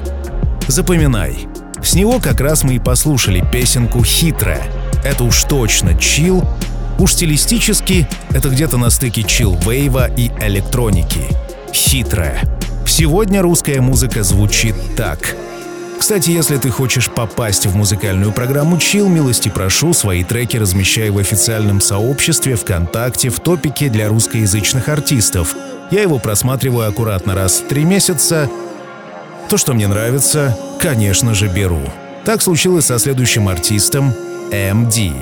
«Запоминай». 0.69 1.49
С 1.83 1.97
него 1.97 2.21
как 2.21 2.41
раз 2.41 2.63
мы 2.63 2.77
и 2.77 2.79
послушали 2.79 3.45
песенку 3.51 4.05
«Хитрая». 4.05 4.63
Это 5.05 5.25
уж 5.25 5.43
точно 5.43 5.99
чил, 5.99 6.49
уж 7.01 7.15
стилистически 7.15 8.07
это 8.31 8.49
где-то 8.49 8.77
на 8.77 8.89
стыке 8.89 9.25
чил-вейва 9.25 10.09
и 10.17 10.31
электроники. 10.41 11.23
«Хитрая». 11.73 12.41
Сегодня 12.87 13.43
русская 13.43 13.81
музыка 13.81 14.23
звучит 14.23 14.77
так— 14.97 15.35
кстати, 16.01 16.31
если 16.31 16.57
ты 16.57 16.71
хочешь 16.71 17.11
попасть 17.11 17.67
в 17.67 17.77
музыкальную 17.77 18.33
программу 18.33 18.79
Chill, 18.79 19.07
милости 19.07 19.51
прошу, 19.51 19.93
свои 19.93 20.25
треки 20.25 20.57
размещай 20.57 21.11
в 21.11 21.19
официальном 21.19 21.83
сообществе 21.83 22.57
ВКонтакте 22.57 23.29
в 23.29 23.39
топике 23.39 23.91
для 23.91 24.09
русскоязычных 24.09 24.89
артистов. 24.89 25.55
Я 25.91 26.01
его 26.01 26.19
просматриваю 26.19 26.89
аккуратно 26.89 27.35
раз 27.35 27.61
в 27.61 27.69
три 27.69 27.85
месяца. 27.85 28.51
То, 29.51 29.59
что 29.59 29.75
мне 29.75 29.89
нравится, 29.89 30.59
конечно 30.81 31.35
же, 31.35 31.49
беру. 31.49 31.83
Так 32.25 32.41
случилось 32.41 32.87
со 32.87 32.99
следующим 32.99 33.47
артистом 33.47 34.15
MD. 34.51 35.13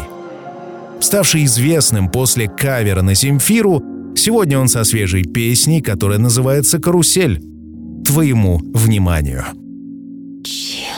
Ставший 1.01 1.45
известным 1.45 2.09
после 2.09 2.49
кавера 2.49 3.03
на 3.03 3.15
Земфиру, 3.15 3.83
сегодня 4.17 4.59
он 4.59 4.69
со 4.69 4.85
свежей 4.85 5.25
песней, 5.25 5.83
которая 5.83 6.19
называется 6.19 6.79
«Карусель». 6.79 7.43
Твоему 8.07 8.61
вниманию. 8.73 9.45
Yeah. 10.45 10.93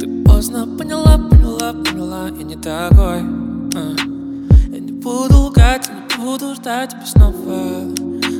Ты 0.00 0.24
поздно 0.24 0.66
поняла, 0.66 1.18
поняла, 1.18 1.72
поняла, 1.72 2.28
я 2.28 2.42
не 2.42 2.56
такой 2.56 3.20
uh. 3.20 4.72
Я 4.72 4.80
не 4.80 4.92
буду 4.92 5.36
лгать, 5.42 5.88
не 5.88 6.24
буду 6.24 6.54
ждать 6.56 6.90
тебя 6.90 7.06
снова 7.06 7.84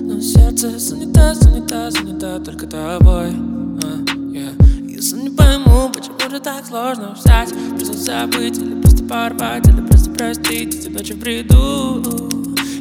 Но 0.01 0.21
сердце 0.21 0.79
занято, 0.79 1.35
занято, 1.35 1.91
занято 1.93 2.41
только 2.41 2.67
тобой 2.67 3.31
uh. 3.31 4.05
yeah. 4.33 4.85
Если 4.85 5.21
не 5.21 5.31
пойму, 5.31 5.89
почему 5.95 6.29
же 6.29 6.41
так 6.41 6.67
сложно 6.67 7.15
взять 7.15 7.55
Просто 7.77 7.97
забыть 7.97 8.59
или 8.59 8.81
просто 8.81 9.05
порвать, 9.05 9.69
или 9.69 9.81
просто 9.87 10.11
простить 10.11 10.75
Эти 10.75 10.89
ночи 10.89 11.13
в 11.13 11.21
бреду, 11.21 12.03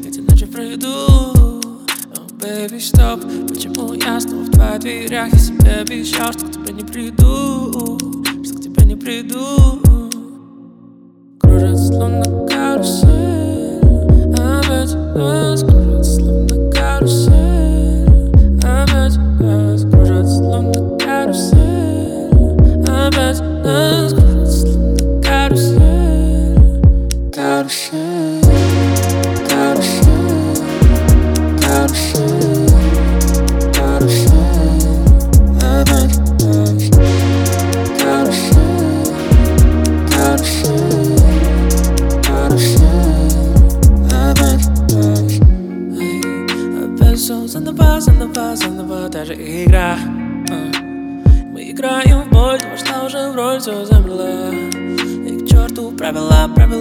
эти 0.03 0.19
ночи 0.19 0.45
в 0.45 0.51
бреду 0.51 1.54
Baby, 2.45 2.79
стоп, 2.79 3.21
почему 3.47 3.93
я 3.93 4.19
снова 4.19 4.43
в 4.43 4.51
твоих 4.51 4.79
дверях 4.79 5.33
Я 5.33 5.39
себе 5.39 5.71
обещал, 5.81 6.31
что 6.31 6.45
к 6.45 6.51
тебе 6.51 6.73
не 6.73 6.83
приду? 6.83 7.97
Что 8.43 8.53
к 8.53 8.61
тебе 8.61 8.85
не 8.85 8.95
приду? 8.95 9.81
Кружится 11.39 11.87
словно 11.87 12.23
карусель. 12.47 13.79
Опять 14.33 14.93
раз 15.15 15.63
кружится 15.63 16.15
словно 16.17 16.71
карусель. 16.71 18.05
Опять 18.59 19.17
раз 19.39 19.81
кружится 19.85 20.35
словно 20.35 20.97
карусель. 20.99 22.29
Опять 22.87 23.41
раз 23.65 24.13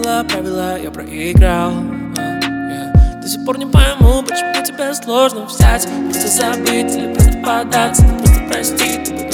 правила, 0.04 0.24
правила, 0.24 0.78
я 0.78 0.90
проиграл 0.90 1.72
yeah. 1.72 3.20
До 3.22 3.28
сих 3.28 3.44
пор 3.44 3.58
не 3.58 3.66
пойму, 3.66 4.22
почему 4.22 4.62
тебе 4.64 4.92
сложно 4.94 5.46
взять 5.46 5.88
Просто 6.04 6.28
забыть 6.28 6.94
или 6.94 7.14
просто 7.14 7.38
податься, 7.38 8.02
просто 8.02 8.42
прости 8.50 8.98
Ты 9.04 9.33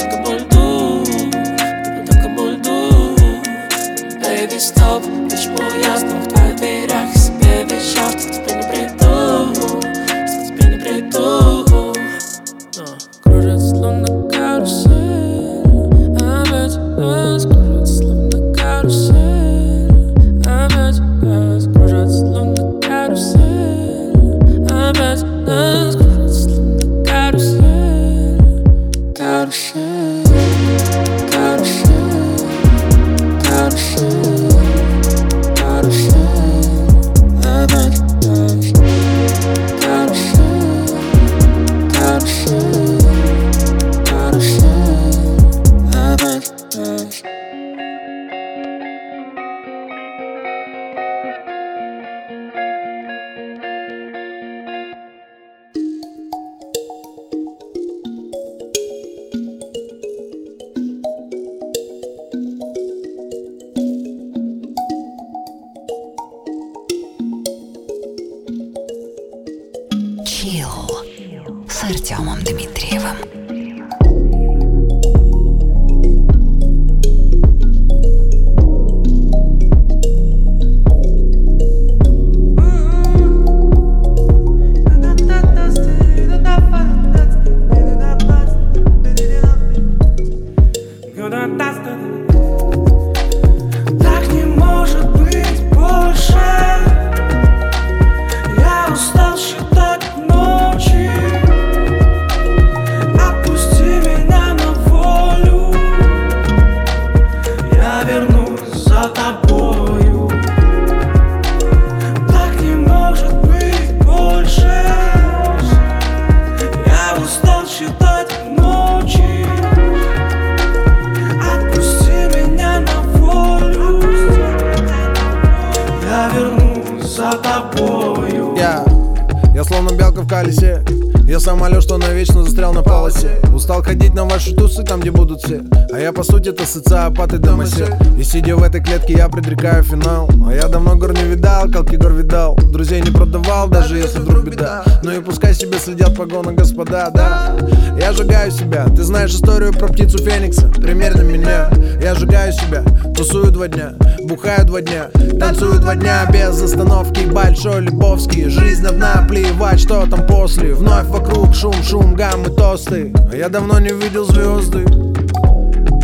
и 137.33 137.37
домосед 137.37 137.93
И 138.17 138.23
сидя 138.23 138.55
в 138.55 138.63
этой 138.63 138.81
клетке 138.81 139.13
я 139.13 139.29
предрекаю 139.29 139.83
финал. 139.83 140.29
А 140.47 140.53
я 140.53 140.67
давно 140.67 140.95
гор 140.95 141.13
не 141.13 141.23
видал, 141.23 141.69
колки 141.69 141.95
гор 141.95 142.13
видал. 142.13 142.55
Друзей 142.55 143.01
не 143.01 143.11
продавал, 143.11 143.67
даже 143.67 143.97
если 143.97 144.19
вдруг 144.19 144.45
беда. 144.45 144.83
Ну 145.03 145.11
и 145.11 145.21
пускай 145.21 145.53
себе 145.53 145.77
следят 145.77 146.15
погоны 146.15 146.53
господа, 146.53 147.09
да. 147.13 147.55
Я 147.99 148.13
сжигаю 148.13 148.51
себя, 148.51 148.85
ты 148.85 149.03
знаешь 149.03 149.31
историю 149.31 149.73
про 149.73 149.87
птицу 149.87 150.17
Феникса? 150.17 150.69
Примерно 150.69 151.21
меня, 151.21 151.69
я 152.01 152.15
сжигаю 152.15 152.53
себя. 152.53 152.83
Тусую 153.15 153.51
два 153.51 153.67
дня, 153.67 153.93
бухаю 154.23 154.65
два 154.65 154.81
дня. 154.81 155.09
Танцую 155.39 155.79
два 155.79 155.95
дня 155.95 156.25
без 156.31 156.61
остановки. 156.61 157.25
Большой 157.25 157.81
Лебовский, 157.81 158.49
жизнь 158.49 158.85
одна, 158.85 159.25
плевать, 159.27 159.79
что 159.79 160.05
там 160.07 160.25
после. 160.25 160.73
Вновь 160.73 161.07
вокруг 161.07 161.53
шум, 161.53 161.75
шум, 161.83 162.15
гаммы, 162.15 162.49
тосты. 162.49 163.13
А 163.31 163.35
я 163.35 163.49
давно 163.49 163.79
не 163.79 163.89
видел 163.89 164.25
звезды 164.25 164.85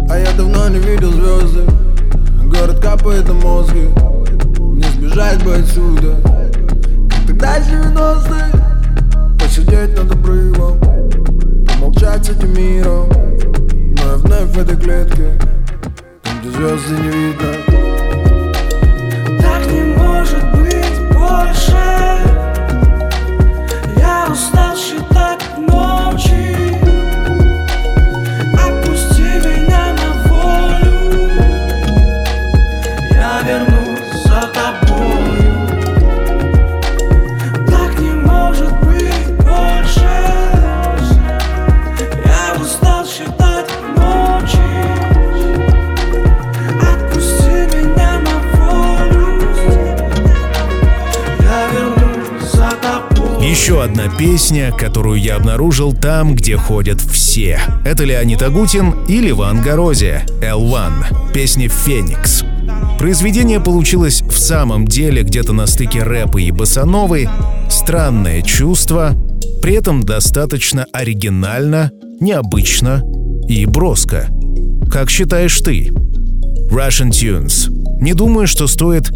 А 0.09 0.17
я 0.17 0.31
давно 0.33 0.69
не 0.69 0.79
видел 0.79 1.11
звезды 1.11 1.63
Город 2.43 2.79
капает 2.79 3.27
на 3.27 3.33
мозги. 3.33 3.89
Не 4.59 4.83
сбежать 4.83 5.43
бы 5.43 5.55
отсюда. 5.55 6.15
Как 7.09 7.27
тогда 7.27 7.59
90-е 7.59 9.37
Посидеть 9.37 9.97
над 9.97 10.11
обрывом. 10.11 10.79
Помолчать 11.65 12.25
с 12.25 12.29
этим 12.29 12.53
миром. 12.53 13.09
Но 13.97 14.11
я 14.11 14.15
вновь 14.15 14.49
в 14.49 14.59
этой 14.59 14.77
клетке 14.77 15.33
Там, 16.23 16.39
где 16.39 16.51
звезды 16.51 16.95
не 16.95 17.09
видно. 17.09 17.53
Так 19.41 19.71
не 19.71 19.81
может 19.81 20.43
быть 20.51 20.99
больше. 21.13 21.77
Я 23.97 24.27
устал 24.31 24.75
Еще 53.67 53.83
одна 53.83 54.07
песня, 54.07 54.71
которую 54.71 55.19
я 55.19 55.35
обнаружил 55.35 55.91
там, 55.91 56.35
где 56.35 56.55
ходят 56.55 57.01
все. 57.01 57.59
Это 57.83 58.05
Леонид 58.05 58.41
Агутин 58.41 58.95
и 59.09 59.19
Ливан 59.19 59.61
Горозия, 59.61 60.25
L1, 60.41 61.33
песня 61.33 61.67
«Феникс». 61.67 62.45
Произведение 62.97 63.59
получилось 63.59 64.21
в 64.21 64.37
самом 64.37 64.87
деле 64.87 65.21
где-то 65.21 65.51
на 65.51 65.67
стыке 65.67 66.03
рэпа 66.03 66.37
и 66.37 66.51
босановой, 66.51 67.27
странное 67.69 68.41
чувство, 68.41 69.17
при 69.61 69.73
этом 69.73 70.03
достаточно 70.03 70.85
оригинально, 70.93 71.91
необычно 72.21 73.03
и 73.49 73.65
броско. 73.65 74.29
Как 74.89 75.09
считаешь 75.09 75.59
ты? 75.59 75.89
Russian 76.71 77.09
Tunes. 77.09 77.69
Не 77.99 78.13
думаю, 78.13 78.47
что 78.47 78.65
стоит 78.67 79.11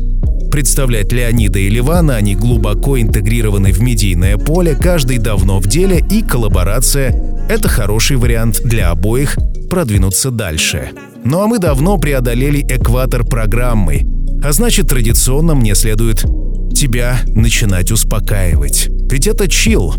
представлять 0.52 1.12
Леонида 1.12 1.60
и 1.60 1.70
Ливана, 1.70 2.18
они 2.18 2.36
глубоко 2.36 3.00
интегрированы 3.00 3.72
в 3.72 3.82
медийное 3.82 4.38
поле, 4.38 4.76
каждый 4.76 5.18
давно 5.18 5.60
в 5.60 5.68
деле, 5.68 6.06
и 6.12 6.22
коллаборация— 6.22 7.16
это 7.50 7.70
хороший 7.70 8.18
вариант 8.18 8.62
для 8.64 8.92
обоих 8.92 9.38
продвинуться 9.70 10.30
дальше. 10.30 10.90
Ну 11.24 11.42
а 11.42 11.48
мы 11.48 11.58
давно 11.58 11.98
преодолели 11.98 12.62
экватор 12.62 13.24
программы, 13.24 14.02
а 14.44 14.52
значит 14.52 14.90
традиционно 14.90 15.56
мне 15.56 15.74
следует 15.74 16.24
тебя 16.74 17.22
начинать 17.28 17.92
успокаивать. 17.92 18.88
Ведь 19.10 19.28
это 19.28 19.48
чил. 19.48 19.94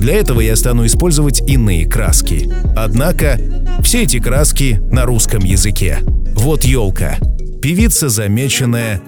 Для 0.00 0.14
этого 0.14 0.40
я 0.40 0.54
стану 0.54 0.86
использовать 0.86 1.40
иные 1.48 1.86
краски. 1.86 2.48
Однако 2.76 3.40
все 3.82 4.02
эти 4.02 4.20
краски 4.20 4.80
на 4.90 5.04
русском 5.04 5.42
языке. 5.42 5.98
Вот 6.34 6.64
елка. 6.64 7.16
Певица, 7.62 8.08
замеченная 8.08 9.00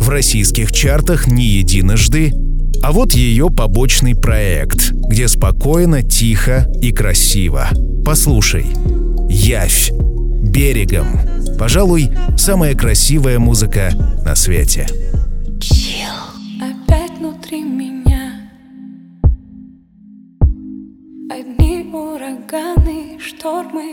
в 0.00 0.08
российских 0.08 0.72
чартах 0.72 1.26
не 1.26 1.44
единожды, 1.44 2.32
а 2.82 2.92
вот 2.92 3.12
ее 3.12 3.50
побочный 3.50 4.14
проект, 4.14 4.92
где 5.08 5.28
спокойно, 5.28 6.02
тихо 6.02 6.66
и 6.80 6.92
красиво. 6.92 7.68
Послушай. 8.04 8.66
Явь. 9.28 9.90
Берегом. 10.42 11.06
Пожалуй, 11.58 12.10
самая 12.36 12.74
красивая 12.74 13.38
музыка 13.38 13.90
на 14.24 14.34
свете. 14.36 14.86
Опять 16.60 17.18
внутри 17.18 17.62
меня 17.62 18.50
Одни 21.28 21.90
ураганы, 21.92 23.18
штормы. 23.18 23.92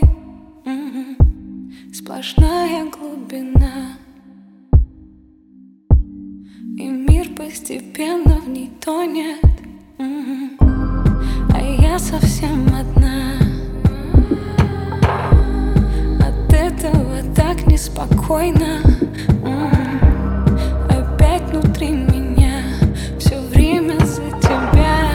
Сплошная 1.92 2.88
глубина 2.90 3.98
И 6.76 6.88
мир 6.88 7.28
постепенно 7.36 8.40
в 8.40 8.48
ней 8.48 8.68
тонет. 8.84 9.38
А 9.98 11.60
я 11.60 11.96
совсем 12.00 12.66
одна. 12.66 13.34
От 16.18 16.52
этого 16.52 17.22
так 17.36 17.64
неспокойно. 17.68 18.80
Опять 20.88 21.42
внутри 21.52 21.90
меня 21.90 22.62
Все 23.18 23.38
время 23.40 23.96
за 24.04 24.22
тебя 24.40 25.10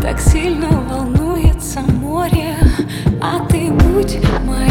Так 0.00 0.20
сильно 0.20 0.68
волнуется 0.68 1.80
море. 1.80 2.56
А 3.20 3.44
ты 3.46 3.72
будь 3.72 4.16
моим 4.46 4.69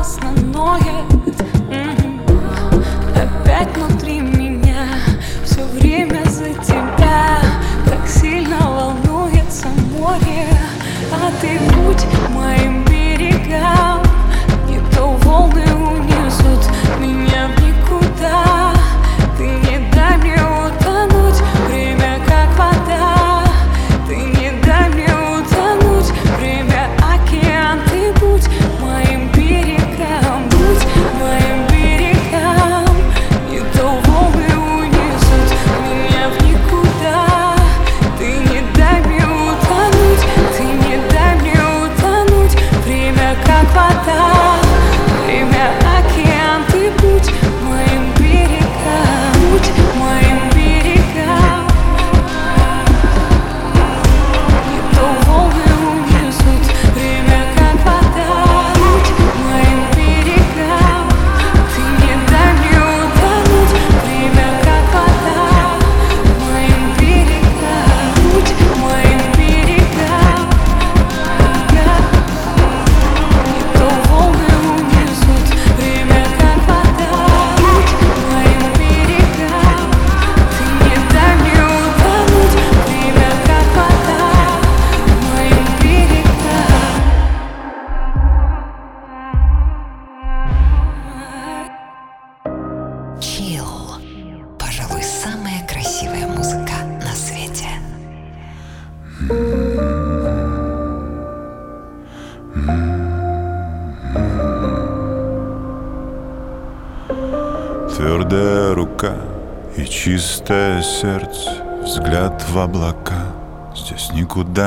нас 0.00 1.09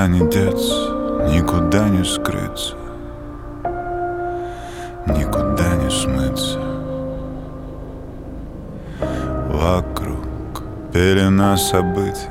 никуда 0.04 0.08
не 0.08 0.20
деться 0.30 0.94
Никуда 1.30 1.90
не 1.90 2.04
скрыться 2.04 2.76
Никуда 5.08 5.76
не 5.76 5.90
смыться 5.90 6.60
Вокруг 9.50 10.64
пелена 10.92 11.56
событий. 11.58 12.30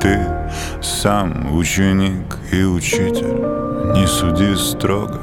Ты 0.00 0.18
сам 0.82 1.56
ученик 1.56 2.36
и 2.52 2.64
учитель. 2.64 3.40
Не 3.94 4.06
суди 4.06 4.54
строго, 4.56 5.20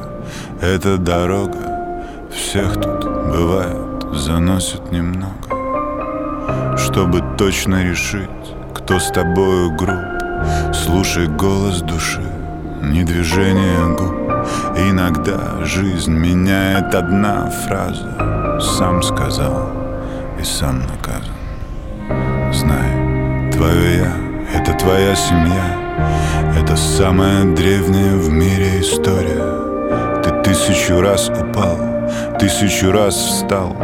это 0.61 0.97
дорога. 0.97 1.99
Всех 2.31 2.73
тут 2.75 3.03
бывает, 3.03 4.03
заносит 4.13 4.91
немного. 4.91 6.77
Чтобы 6.77 7.21
точно 7.37 7.83
решить, 7.83 8.29
кто 8.73 8.99
с 8.99 9.11
тобою 9.11 9.75
груб 9.75 10.10
Слушай 10.73 11.27
голос 11.27 11.81
души, 11.81 12.23
не 12.81 13.03
движение 13.03 13.95
губ. 13.97 14.13
Иногда 14.77 15.63
жизнь 15.63 16.11
меняет 16.11 16.95
одна 16.95 17.49
фраза. 17.49 18.59
Сам 18.59 19.01
сказал 19.03 19.69
и 20.39 20.43
сам 20.43 20.81
наказан. 20.81 21.35
Знай, 22.53 23.51
твое 23.51 23.97
я— 23.97 24.13
это 24.53 24.73
твоя 24.73 25.15
семья. 25.15 25.81
Это 26.59 26.75
самая 26.75 27.45
древняя 27.55 28.15
в 28.15 28.29
мире 28.29 28.81
история. 28.81 30.21
Ты 30.23 30.31
тысячу 30.43 31.01
раз 31.01 31.29
упал, 31.29 31.77
тысячу 32.39 32.91
раз 32.91 33.15
встал. 33.15 33.75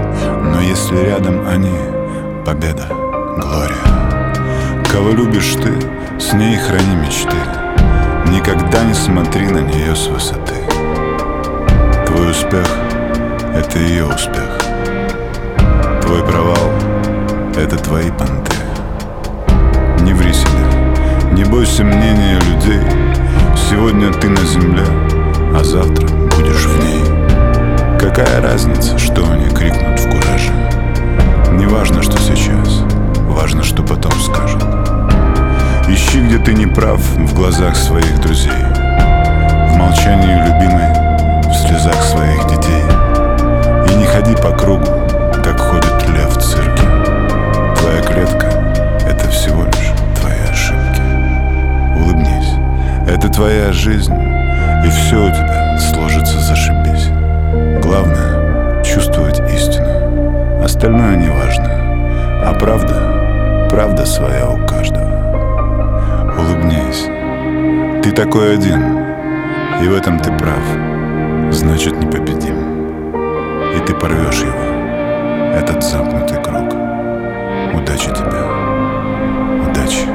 Но 0.43 0.61
если 0.61 0.97
рядом 0.97 1.47
они— 1.47 1.77
победа, 2.45 2.87
глория 3.37 4.06
Кого 4.91 5.11
любишь 5.11 5.55
ты, 5.61 5.73
с 6.19 6.33
ней 6.33 6.57
храни 6.57 6.95
мечты. 6.95 7.37
Никогда 8.31 8.83
не 8.83 8.93
смотри 8.93 9.47
на 9.47 9.59
нее 9.59 9.95
с 9.95 10.07
высоты. 10.07 10.55
Твой 12.05 12.31
успех— 12.31 12.67
это 13.55 13.79
ее 13.79 14.05
успех. 14.05 14.57
Твой 16.01 16.23
провал— 16.23 16.71
это 17.57 17.77
твои 17.77 18.09
понты. 18.11 18.55
Не 20.01 20.13
ври 20.13 20.33
себе, 20.33 21.33
не 21.33 21.43
бойся 21.43 21.83
мнения 21.83 22.39
людей. 22.39 22.81
Сегодня 23.69 24.11
ты 24.13 24.29
на 24.29 24.45
земле, 24.45 24.85
а 25.53 25.63
завтра 25.63 26.07
будешь 26.07 26.65
в 26.65 26.83
ней. 26.83 27.03
Какая 27.99 28.41
разница, 28.41 28.97
что 28.97 29.29
они 29.29 29.49
крикнут 29.53 29.99
в 29.99 30.09
кураже? 30.09 30.53
Не 31.51 31.65
важно, 31.65 32.01
что 32.01 32.17
сейчас, 32.17 32.83
важно, 33.37 33.63
что 33.63 33.83
потом 33.83 34.11
скажут. 34.13 34.63
Ищи, 35.87 36.21
где 36.21 36.39
ты 36.39 36.55
не 36.55 36.65
прав 36.65 36.99
в 36.99 37.35
глазах 37.35 37.75
своих 37.75 38.19
друзей. 38.19 38.63
В 39.69 39.75
молчании 39.75 40.33
любимой, 40.33 40.89
в 41.47 41.53
слезах 41.53 42.01
своих 42.03 42.47
детей. 42.47 42.83
И 43.91 43.95
не 43.95 44.05
ходи 44.05 44.35
по 44.35 44.49
кругу, 44.57 44.87
как 45.43 45.59
ходит 45.59 46.09
лев 46.09 46.35
в 46.35 46.41
цирке. 46.41 46.83
Твоя 47.75 48.01
клетка— 48.01 48.47
это 49.07 49.29
всего 49.29 49.65
лишь 49.65 49.93
твои 50.19 50.41
ошибки. 50.51 51.01
Улыбнись, 51.95 52.53
это 53.07 53.29
твоя 53.29 53.71
жизнь 53.71 54.15
И 54.83 54.89
все 54.89 55.23
у 55.23 55.29
тебя 55.29 55.77
сложится 55.77 56.39
зашибись. 56.39 57.09
Главное— 57.83 58.83
чувствовать 58.83 59.39
истину. 59.51 60.63
Остальное 60.63 61.15
не 61.15 61.29
важно 61.29 61.69
А 62.43 62.53
правда, 62.59 63.06
правда 63.69 64.05
своя 64.05 64.49
у 64.49 64.65
каждого. 64.65 65.07
Улыбнись. 66.37 67.07
Ты 68.03 68.11
такой 68.11 68.55
один 68.55 68.81
И 69.83 69.87
в 69.87 69.93
этом 69.93 70.19
ты 70.19 70.31
прав. 70.37 70.63
Значит 71.51 71.97
непобедим. 71.97 72.55
И 73.75 73.79
ты 73.85 73.93
порвешь 73.93 74.41
его 74.41 75.55
Этот 75.55 75.83
замкнутый 75.83 76.41
круг. 76.43 76.73
Удачи 77.75 78.09
тебе. 78.09 78.41
Удачи, 79.69 80.07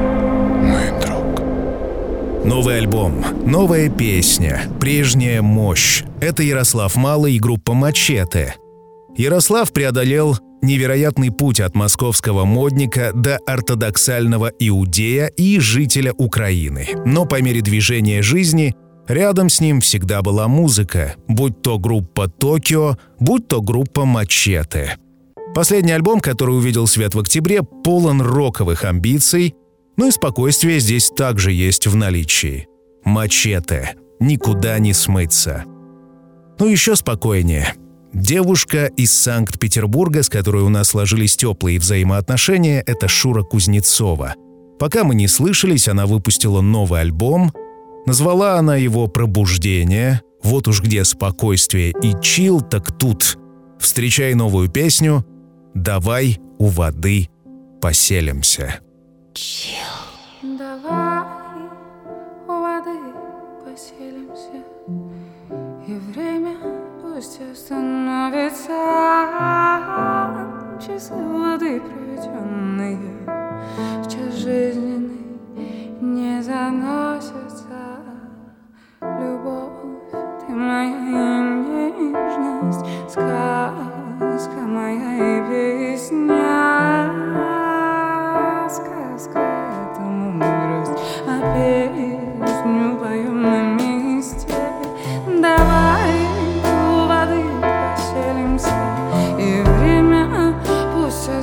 мой 0.63 0.91
друг. 1.01 2.45
Новый 2.45 2.79
альбом, 2.79 3.25
новая 3.45 3.89
песня, 3.89 4.63
прежняя 4.81 5.43
мощь. 5.43 6.03
Это 6.21 6.43
Ярослав 6.43 6.97
Малый 6.97 7.35
и 7.35 7.39
группа 7.39 7.73
«Мачете». 7.73 8.57
Ярослав 9.17 9.73
преодолел 9.73 10.39
невероятный 10.63 11.31
путь 11.31 11.61
от 11.61 11.75
московского 11.75 12.45
модника 12.45 13.13
до 13.15 13.37
ортодоксального 13.47 14.53
иудея 14.59 15.27
и 15.27 15.59
жителя 15.59 16.13
Украины. 16.13 16.89
Но 17.05 17.27
по 17.27 17.43
мере 17.43 17.61
движения 17.61 18.23
жизни 18.23 18.75
рядом 19.09 19.49
с 19.49 19.61
ним 19.61 19.81
всегда 19.81 20.23
была 20.23 20.49
музыка, 20.49 21.17
будь 21.29 21.61
то 21.63 21.79
группа 21.79 22.29
«Токио», 22.29 22.97
будь 23.19 23.49
то 23.49 23.61
группа 23.61 24.05
«Мачете». 24.05 24.97
Последний 25.55 25.93
альбом, 25.93 26.21
который 26.21 26.57
увидел 26.57 26.87
свет 26.87 27.15
в 27.15 27.19
октябре, 27.19 27.63
полон 27.63 28.23
роковых 28.23 28.85
амбиций, 28.85 29.55
но 29.99 30.07
и 30.07 30.11
спокойствие 30.11 30.81
здесь 30.81 31.11
также 31.11 31.53
есть 31.53 31.87
в 31.87 31.95
наличии. 31.95 32.69
«Мачете»— 33.05 33.97
никуда 34.21 34.79
не 34.79 34.95
смыться. 34.95 35.65
Ну 36.59 36.67
еще 36.67 36.97
спокойнее— 36.97 37.75
Девушка 38.13 38.87
из 38.87 39.13
Санкт-Петербурга, 39.13 40.23
с 40.23 40.29
которой 40.29 40.63
у 40.63 40.69
нас 40.69 40.89
сложились 40.89 41.37
теплые 41.37 41.79
взаимоотношения, 41.79 42.83
это 42.87 43.09
Шура 43.09 43.43
Кузнецова. 43.43 44.35
Пока 44.79 45.05
мы 45.05 45.15
не 45.15 45.29
слышались, 45.29 45.89
она 45.89 46.07
выпустила 46.07 46.61
новый 46.61 47.01
альбом. 47.01 47.53
Назвала 48.05 48.59
она 48.59 48.77
его 48.77 49.07
«Пробуждение». 49.09 50.23
Вот 50.43 50.67
уж 50.67 50.83
где 50.83 51.05
спокойствие 51.05 51.95
и 52.03 52.21
чил, 52.21 52.61
так 52.61 52.99
тут. 52.99 53.39
Встречай 53.79 54.35
новую 54.35 54.69
песню 54.69 55.25
«Давай 55.75 56.39
у 56.59 56.67
воды 56.67 57.31
поселимся». 57.81 58.81
Давай 60.43 61.12
пусть 67.73 68.69
остановится. 68.69 68.73
Часы 70.81 71.15
воды, 71.15 71.81
проведенные 71.81 72.99
в 74.03 74.09
час 74.09 74.35
жизненный, 74.35 75.39
не 76.01 76.43
заносятся. 76.43 78.03
Любовь, 79.01 80.11
ты 80.41 80.53
моя 80.53 81.41
нежность, 81.95 82.85
сказка 83.11 84.61
моя 84.61 85.39
и 85.39 85.43
песня. 85.49 87.13
Сказка— 88.69 89.41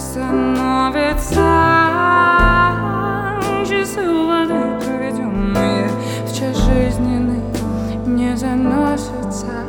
пусть 0.10 0.18
остановится. 0.18 1.36
Часы 3.68 4.02
воды 4.02 4.80
проведенные 4.84 5.90
в 6.26 6.34
час 6.34 6.58
жизненный 6.58 7.42
не 8.06 8.36
заносятся. 8.36 9.66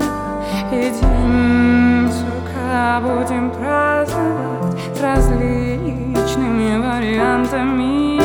И 0.72 0.74
день 0.74 2.11
сурка 2.11 3.01
будем 3.01 3.51
праздновать 3.51 4.78
с 4.97 5.01
различными 5.01 6.78
вариантами. 6.78 8.20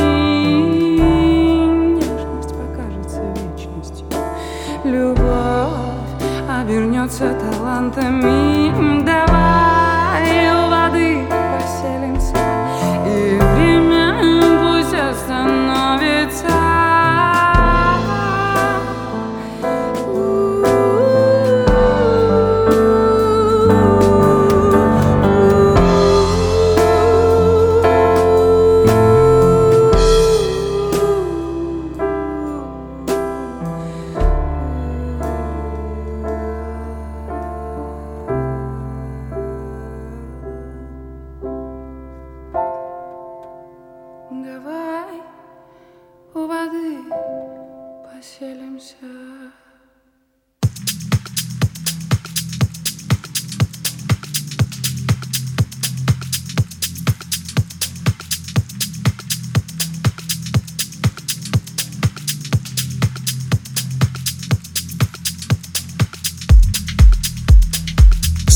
Нежность 1.95 2.53
покажется 2.55 3.21
вечностью, 3.35 4.07
любовь 4.83 5.25
обернется 6.49 7.33
талантами. 7.33 8.94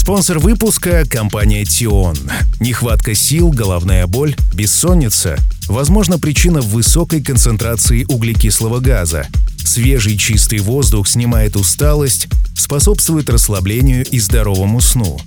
Спонсор 0.10 0.40
выпуска– 0.40 1.04
компания 1.08 1.64
Тион. 1.66 2.18
Нехватка 2.60 3.14
сил, 3.14 3.52
головная 3.52 4.08
боль, 4.08 4.36
бессонница– 4.56 5.38
возможно 5.68 6.18
причина 6.18 6.62
высокой 6.62 7.22
концентрации 7.22 8.06
углекислого 8.06 8.80
газа. 8.80 9.28
Свежий 9.64 10.18
чистый 10.18 10.60
воздух 10.62 11.08
снимает 11.08 11.56
усталость, 11.56 12.28
способствует 12.56 13.30
расслаблению 13.30 14.04
и 14.04 14.20
здоровому 14.20 14.82
сну. 14.82 15.22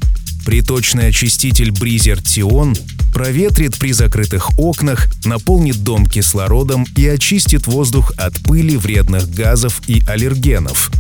Приточный 0.45 1.07
очиститель 1.07 1.71
Бризер 1.71 2.21
Тион 2.21 2.77
проветрит 3.15 3.79
при 3.79 3.93
закрытых 3.93 4.59
окнах, 4.59 5.07
наполнит 5.25 5.85
дом 5.85 6.07
кислородом 6.07 6.87
и 6.97 7.07
очистит 7.07 7.69
воздух 7.69 8.15
от 8.17 8.37
пыли, 8.41 8.77
вредных 8.77 9.31
газов 9.31 9.81
и 9.87 10.03
аллергенов. 10.09 10.91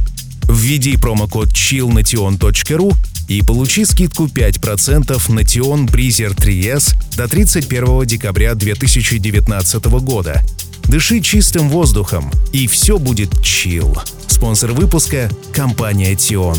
Введи 0.49 0.97
промокод 0.97 1.49
chill 1.49 1.93
на 1.93 2.01
tion.ru 2.01 2.95
и 3.33 3.43
получи 3.43 3.85
скидку 3.85 4.27
5% 4.27 5.33
на 5.33 5.41
Tion 5.41 5.87
Breezer 5.87 6.35
3S 6.35 6.95
до 7.17 7.29
31 7.29 8.07
декабря 8.07 8.55
2019 8.55 9.85
года. 10.01 10.43
Дыши 10.85 11.21
чистым 11.21 11.71
воздухом, 11.71 12.31
и 12.53 12.67
все 12.67 12.99
будет 12.99 13.31
chill. 13.37 13.99
Спонсор 14.27 14.73
выпуска– 14.73 15.31
компания 15.55 16.13
Tion. 16.13 16.59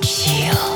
Chill. 0.00 0.75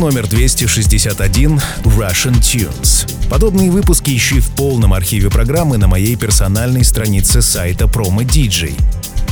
Номер 0.00 0.26
261 0.26 1.60
Russian 1.84 2.40
Tunes. 2.40 3.06
Подобные 3.28 3.70
выпуски 3.70 4.16
ищи 4.16 4.40
в 4.40 4.48
полном 4.52 4.94
архиве 4.94 5.28
программы 5.28 5.76
на 5.76 5.88
моей 5.88 6.16
персональной 6.16 6.84
странице 6.84 7.42
сайта 7.42 7.84
Promo 7.84 8.24
DJ. 8.24 8.72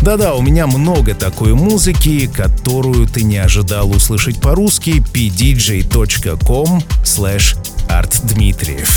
Да-да, 0.03 0.35
у 0.35 0.43
меня 0.43 0.66
много 0.66 1.14
такой 1.14 1.55
музыки, 1.55 2.27
которую 2.27 3.07
ты 3.07 3.23
не 3.23 3.39
ожидал 3.39 3.91
услышать 3.91 4.43
по-русски 4.43 5.03
pdj.com 5.12 6.83
slash 7.03 7.57
artdmitriev. 7.89 8.89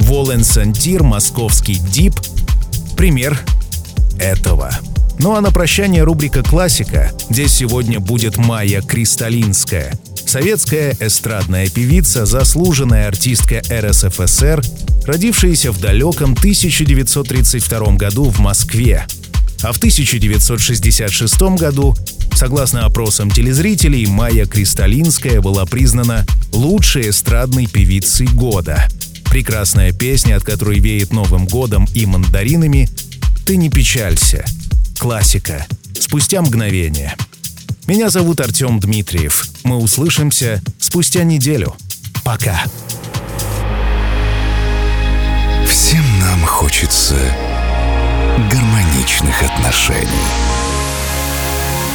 Волен 0.00 0.42
Сантир, 0.42 1.04
московский 1.04 1.76
дип. 1.76 2.14
Пример 2.96 3.38
этого. 4.18 4.76
Ну 5.20 5.36
а 5.36 5.40
на 5.40 5.52
прощание 5.52 6.02
рубрика 6.02 6.42
«Классика», 6.42 7.12
где 7.28 7.46
сегодня 7.46 8.00
будет 8.00 8.36
Майя 8.36 8.82
Кристалинская. 8.82 9.99
Советская 10.30 10.96
эстрадная 11.00 11.68
певица, 11.68 12.24
заслуженная 12.24 13.08
артистка 13.08 13.62
РСФСР, 13.68 14.62
родившаяся 15.04 15.72
в 15.72 15.80
далеком 15.80 16.34
1932 16.34 17.96
году 17.96 18.30
в 18.30 18.38
Москве. 18.38 19.08
А 19.64 19.72
в 19.72 19.78
1966 19.78 21.42
году, 21.58 21.96
согласно 22.32 22.84
опросам 22.84 23.28
телезрителей, 23.28 24.06
Майя 24.06 24.46
Кристалинская 24.46 25.40
была 25.40 25.66
признана 25.66 26.24
лучшей 26.52 27.10
эстрадной 27.10 27.66
певицей 27.66 28.28
года. 28.28 28.86
Прекрасная 29.32 29.90
песня, 29.90 30.36
от 30.36 30.44
которой 30.44 30.78
веет 30.78 31.12
Новым 31.12 31.44
годом 31.48 31.88
и 31.92 32.06
мандаринами 32.06 32.88
«Ты 33.46 33.56
не 33.56 33.68
печалься». 33.68 34.44
Классика. 34.96 35.66
Спустя 35.98 36.40
мгновение. 36.40 37.16
Меня 37.86 38.08
зовут 38.10 38.40
Артем 38.40 38.78
Дмитриев. 38.78 39.46
Мы 39.64 39.76
услышимся 39.76 40.62
спустя 40.78 41.24
неделю. 41.24 41.76
Пока. 42.24 42.62
Всем 45.66 46.04
нам 46.20 46.40
хочется 46.44 47.16
гармоничных 48.50 49.42
отношений. 49.42 50.06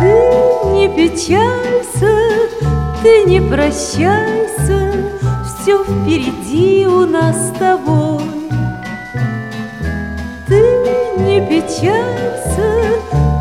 Ты 0.00 0.68
не 0.72 0.88
печалься, 0.88 2.12
ты 3.02 3.24
не 3.24 3.40
прощайся, 3.40 4.92
Все 5.44 5.84
впереди 5.84 6.86
у 6.86 7.06
нас 7.06 7.36
с 7.48 7.58
тобой. 7.58 8.22
Ты 10.46 10.60
не 11.18 11.40
печалься, 11.46 12.68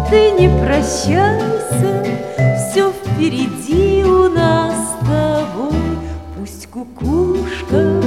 ты 0.09 0.31
не 0.31 0.49
прощайся, 0.49 2.03
Все 2.57 2.91
впереди 2.91 4.03
у 4.03 4.27
нас 4.29 4.73
с 4.73 5.05
тобой. 5.05 5.97
Пусть 6.37 6.67
кукушка 6.67 8.01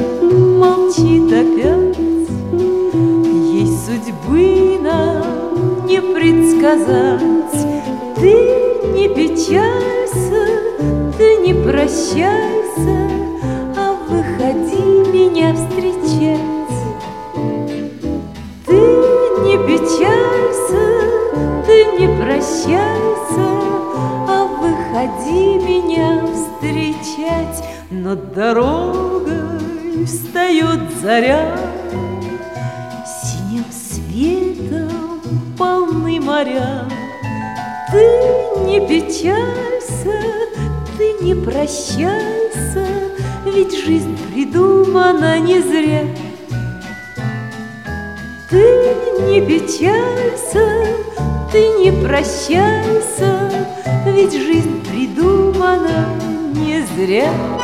молчит 0.58 1.32
опять, 1.32 1.98
нам 2.92 3.22
не 3.22 3.64
предсказать. 6.30 7.20
Ты 8.16 8.32
не 8.94 9.08
печалься, 9.08 10.46
ты 11.18 11.36
не 11.38 11.54
прощайся, 11.54 13.10
А 13.76 13.96
выходи 14.08 15.10
меня 15.10 15.54
встречать. 15.54 16.40
Ты 18.66 18.80
не 19.44 19.56
печалься, 19.66 20.82
ты 21.66 21.84
не 21.98 22.08
прощайся, 22.20 23.48
А 24.28 24.46
выходи 24.60 25.58
меня 25.58 26.26
встречать. 26.26 27.64
Над 27.90 28.32
дорогой 28.34 30.04
встает 30.06 30.80
заря, 31.02 31.58
Синим 33.04 33.64
светом 33.72 34.89
моря. 36.40 36.88
Ты 37.90 38.02
не 38.64 38.80
печалься, 38.86 40.22
ты 40.96 41.12
не 41.22 41.34
прощайся, 41.34 42.86
Ведь 43.44 43.76
жизнь 43.84 44.16
придумана 44.28 45.38
не 45.40 45.60
зря. 45.60 46.02
Ты 48.48 48.62
не 49.28 49.40
печалься, 49.40 50.86
ты 51.52 51.68
не 51.78 51.90
прощайся, 51.90 53.50
Ведь 54.06 54.32
жизнь 54.32 54.84
придумана 54.88 56.06
не 56.54 56.82
зря. 56.96 57.59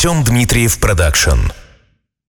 Артем 0.00 0.24
Дмитриев 0.24 0.78
Продакшн. 0.78 1.59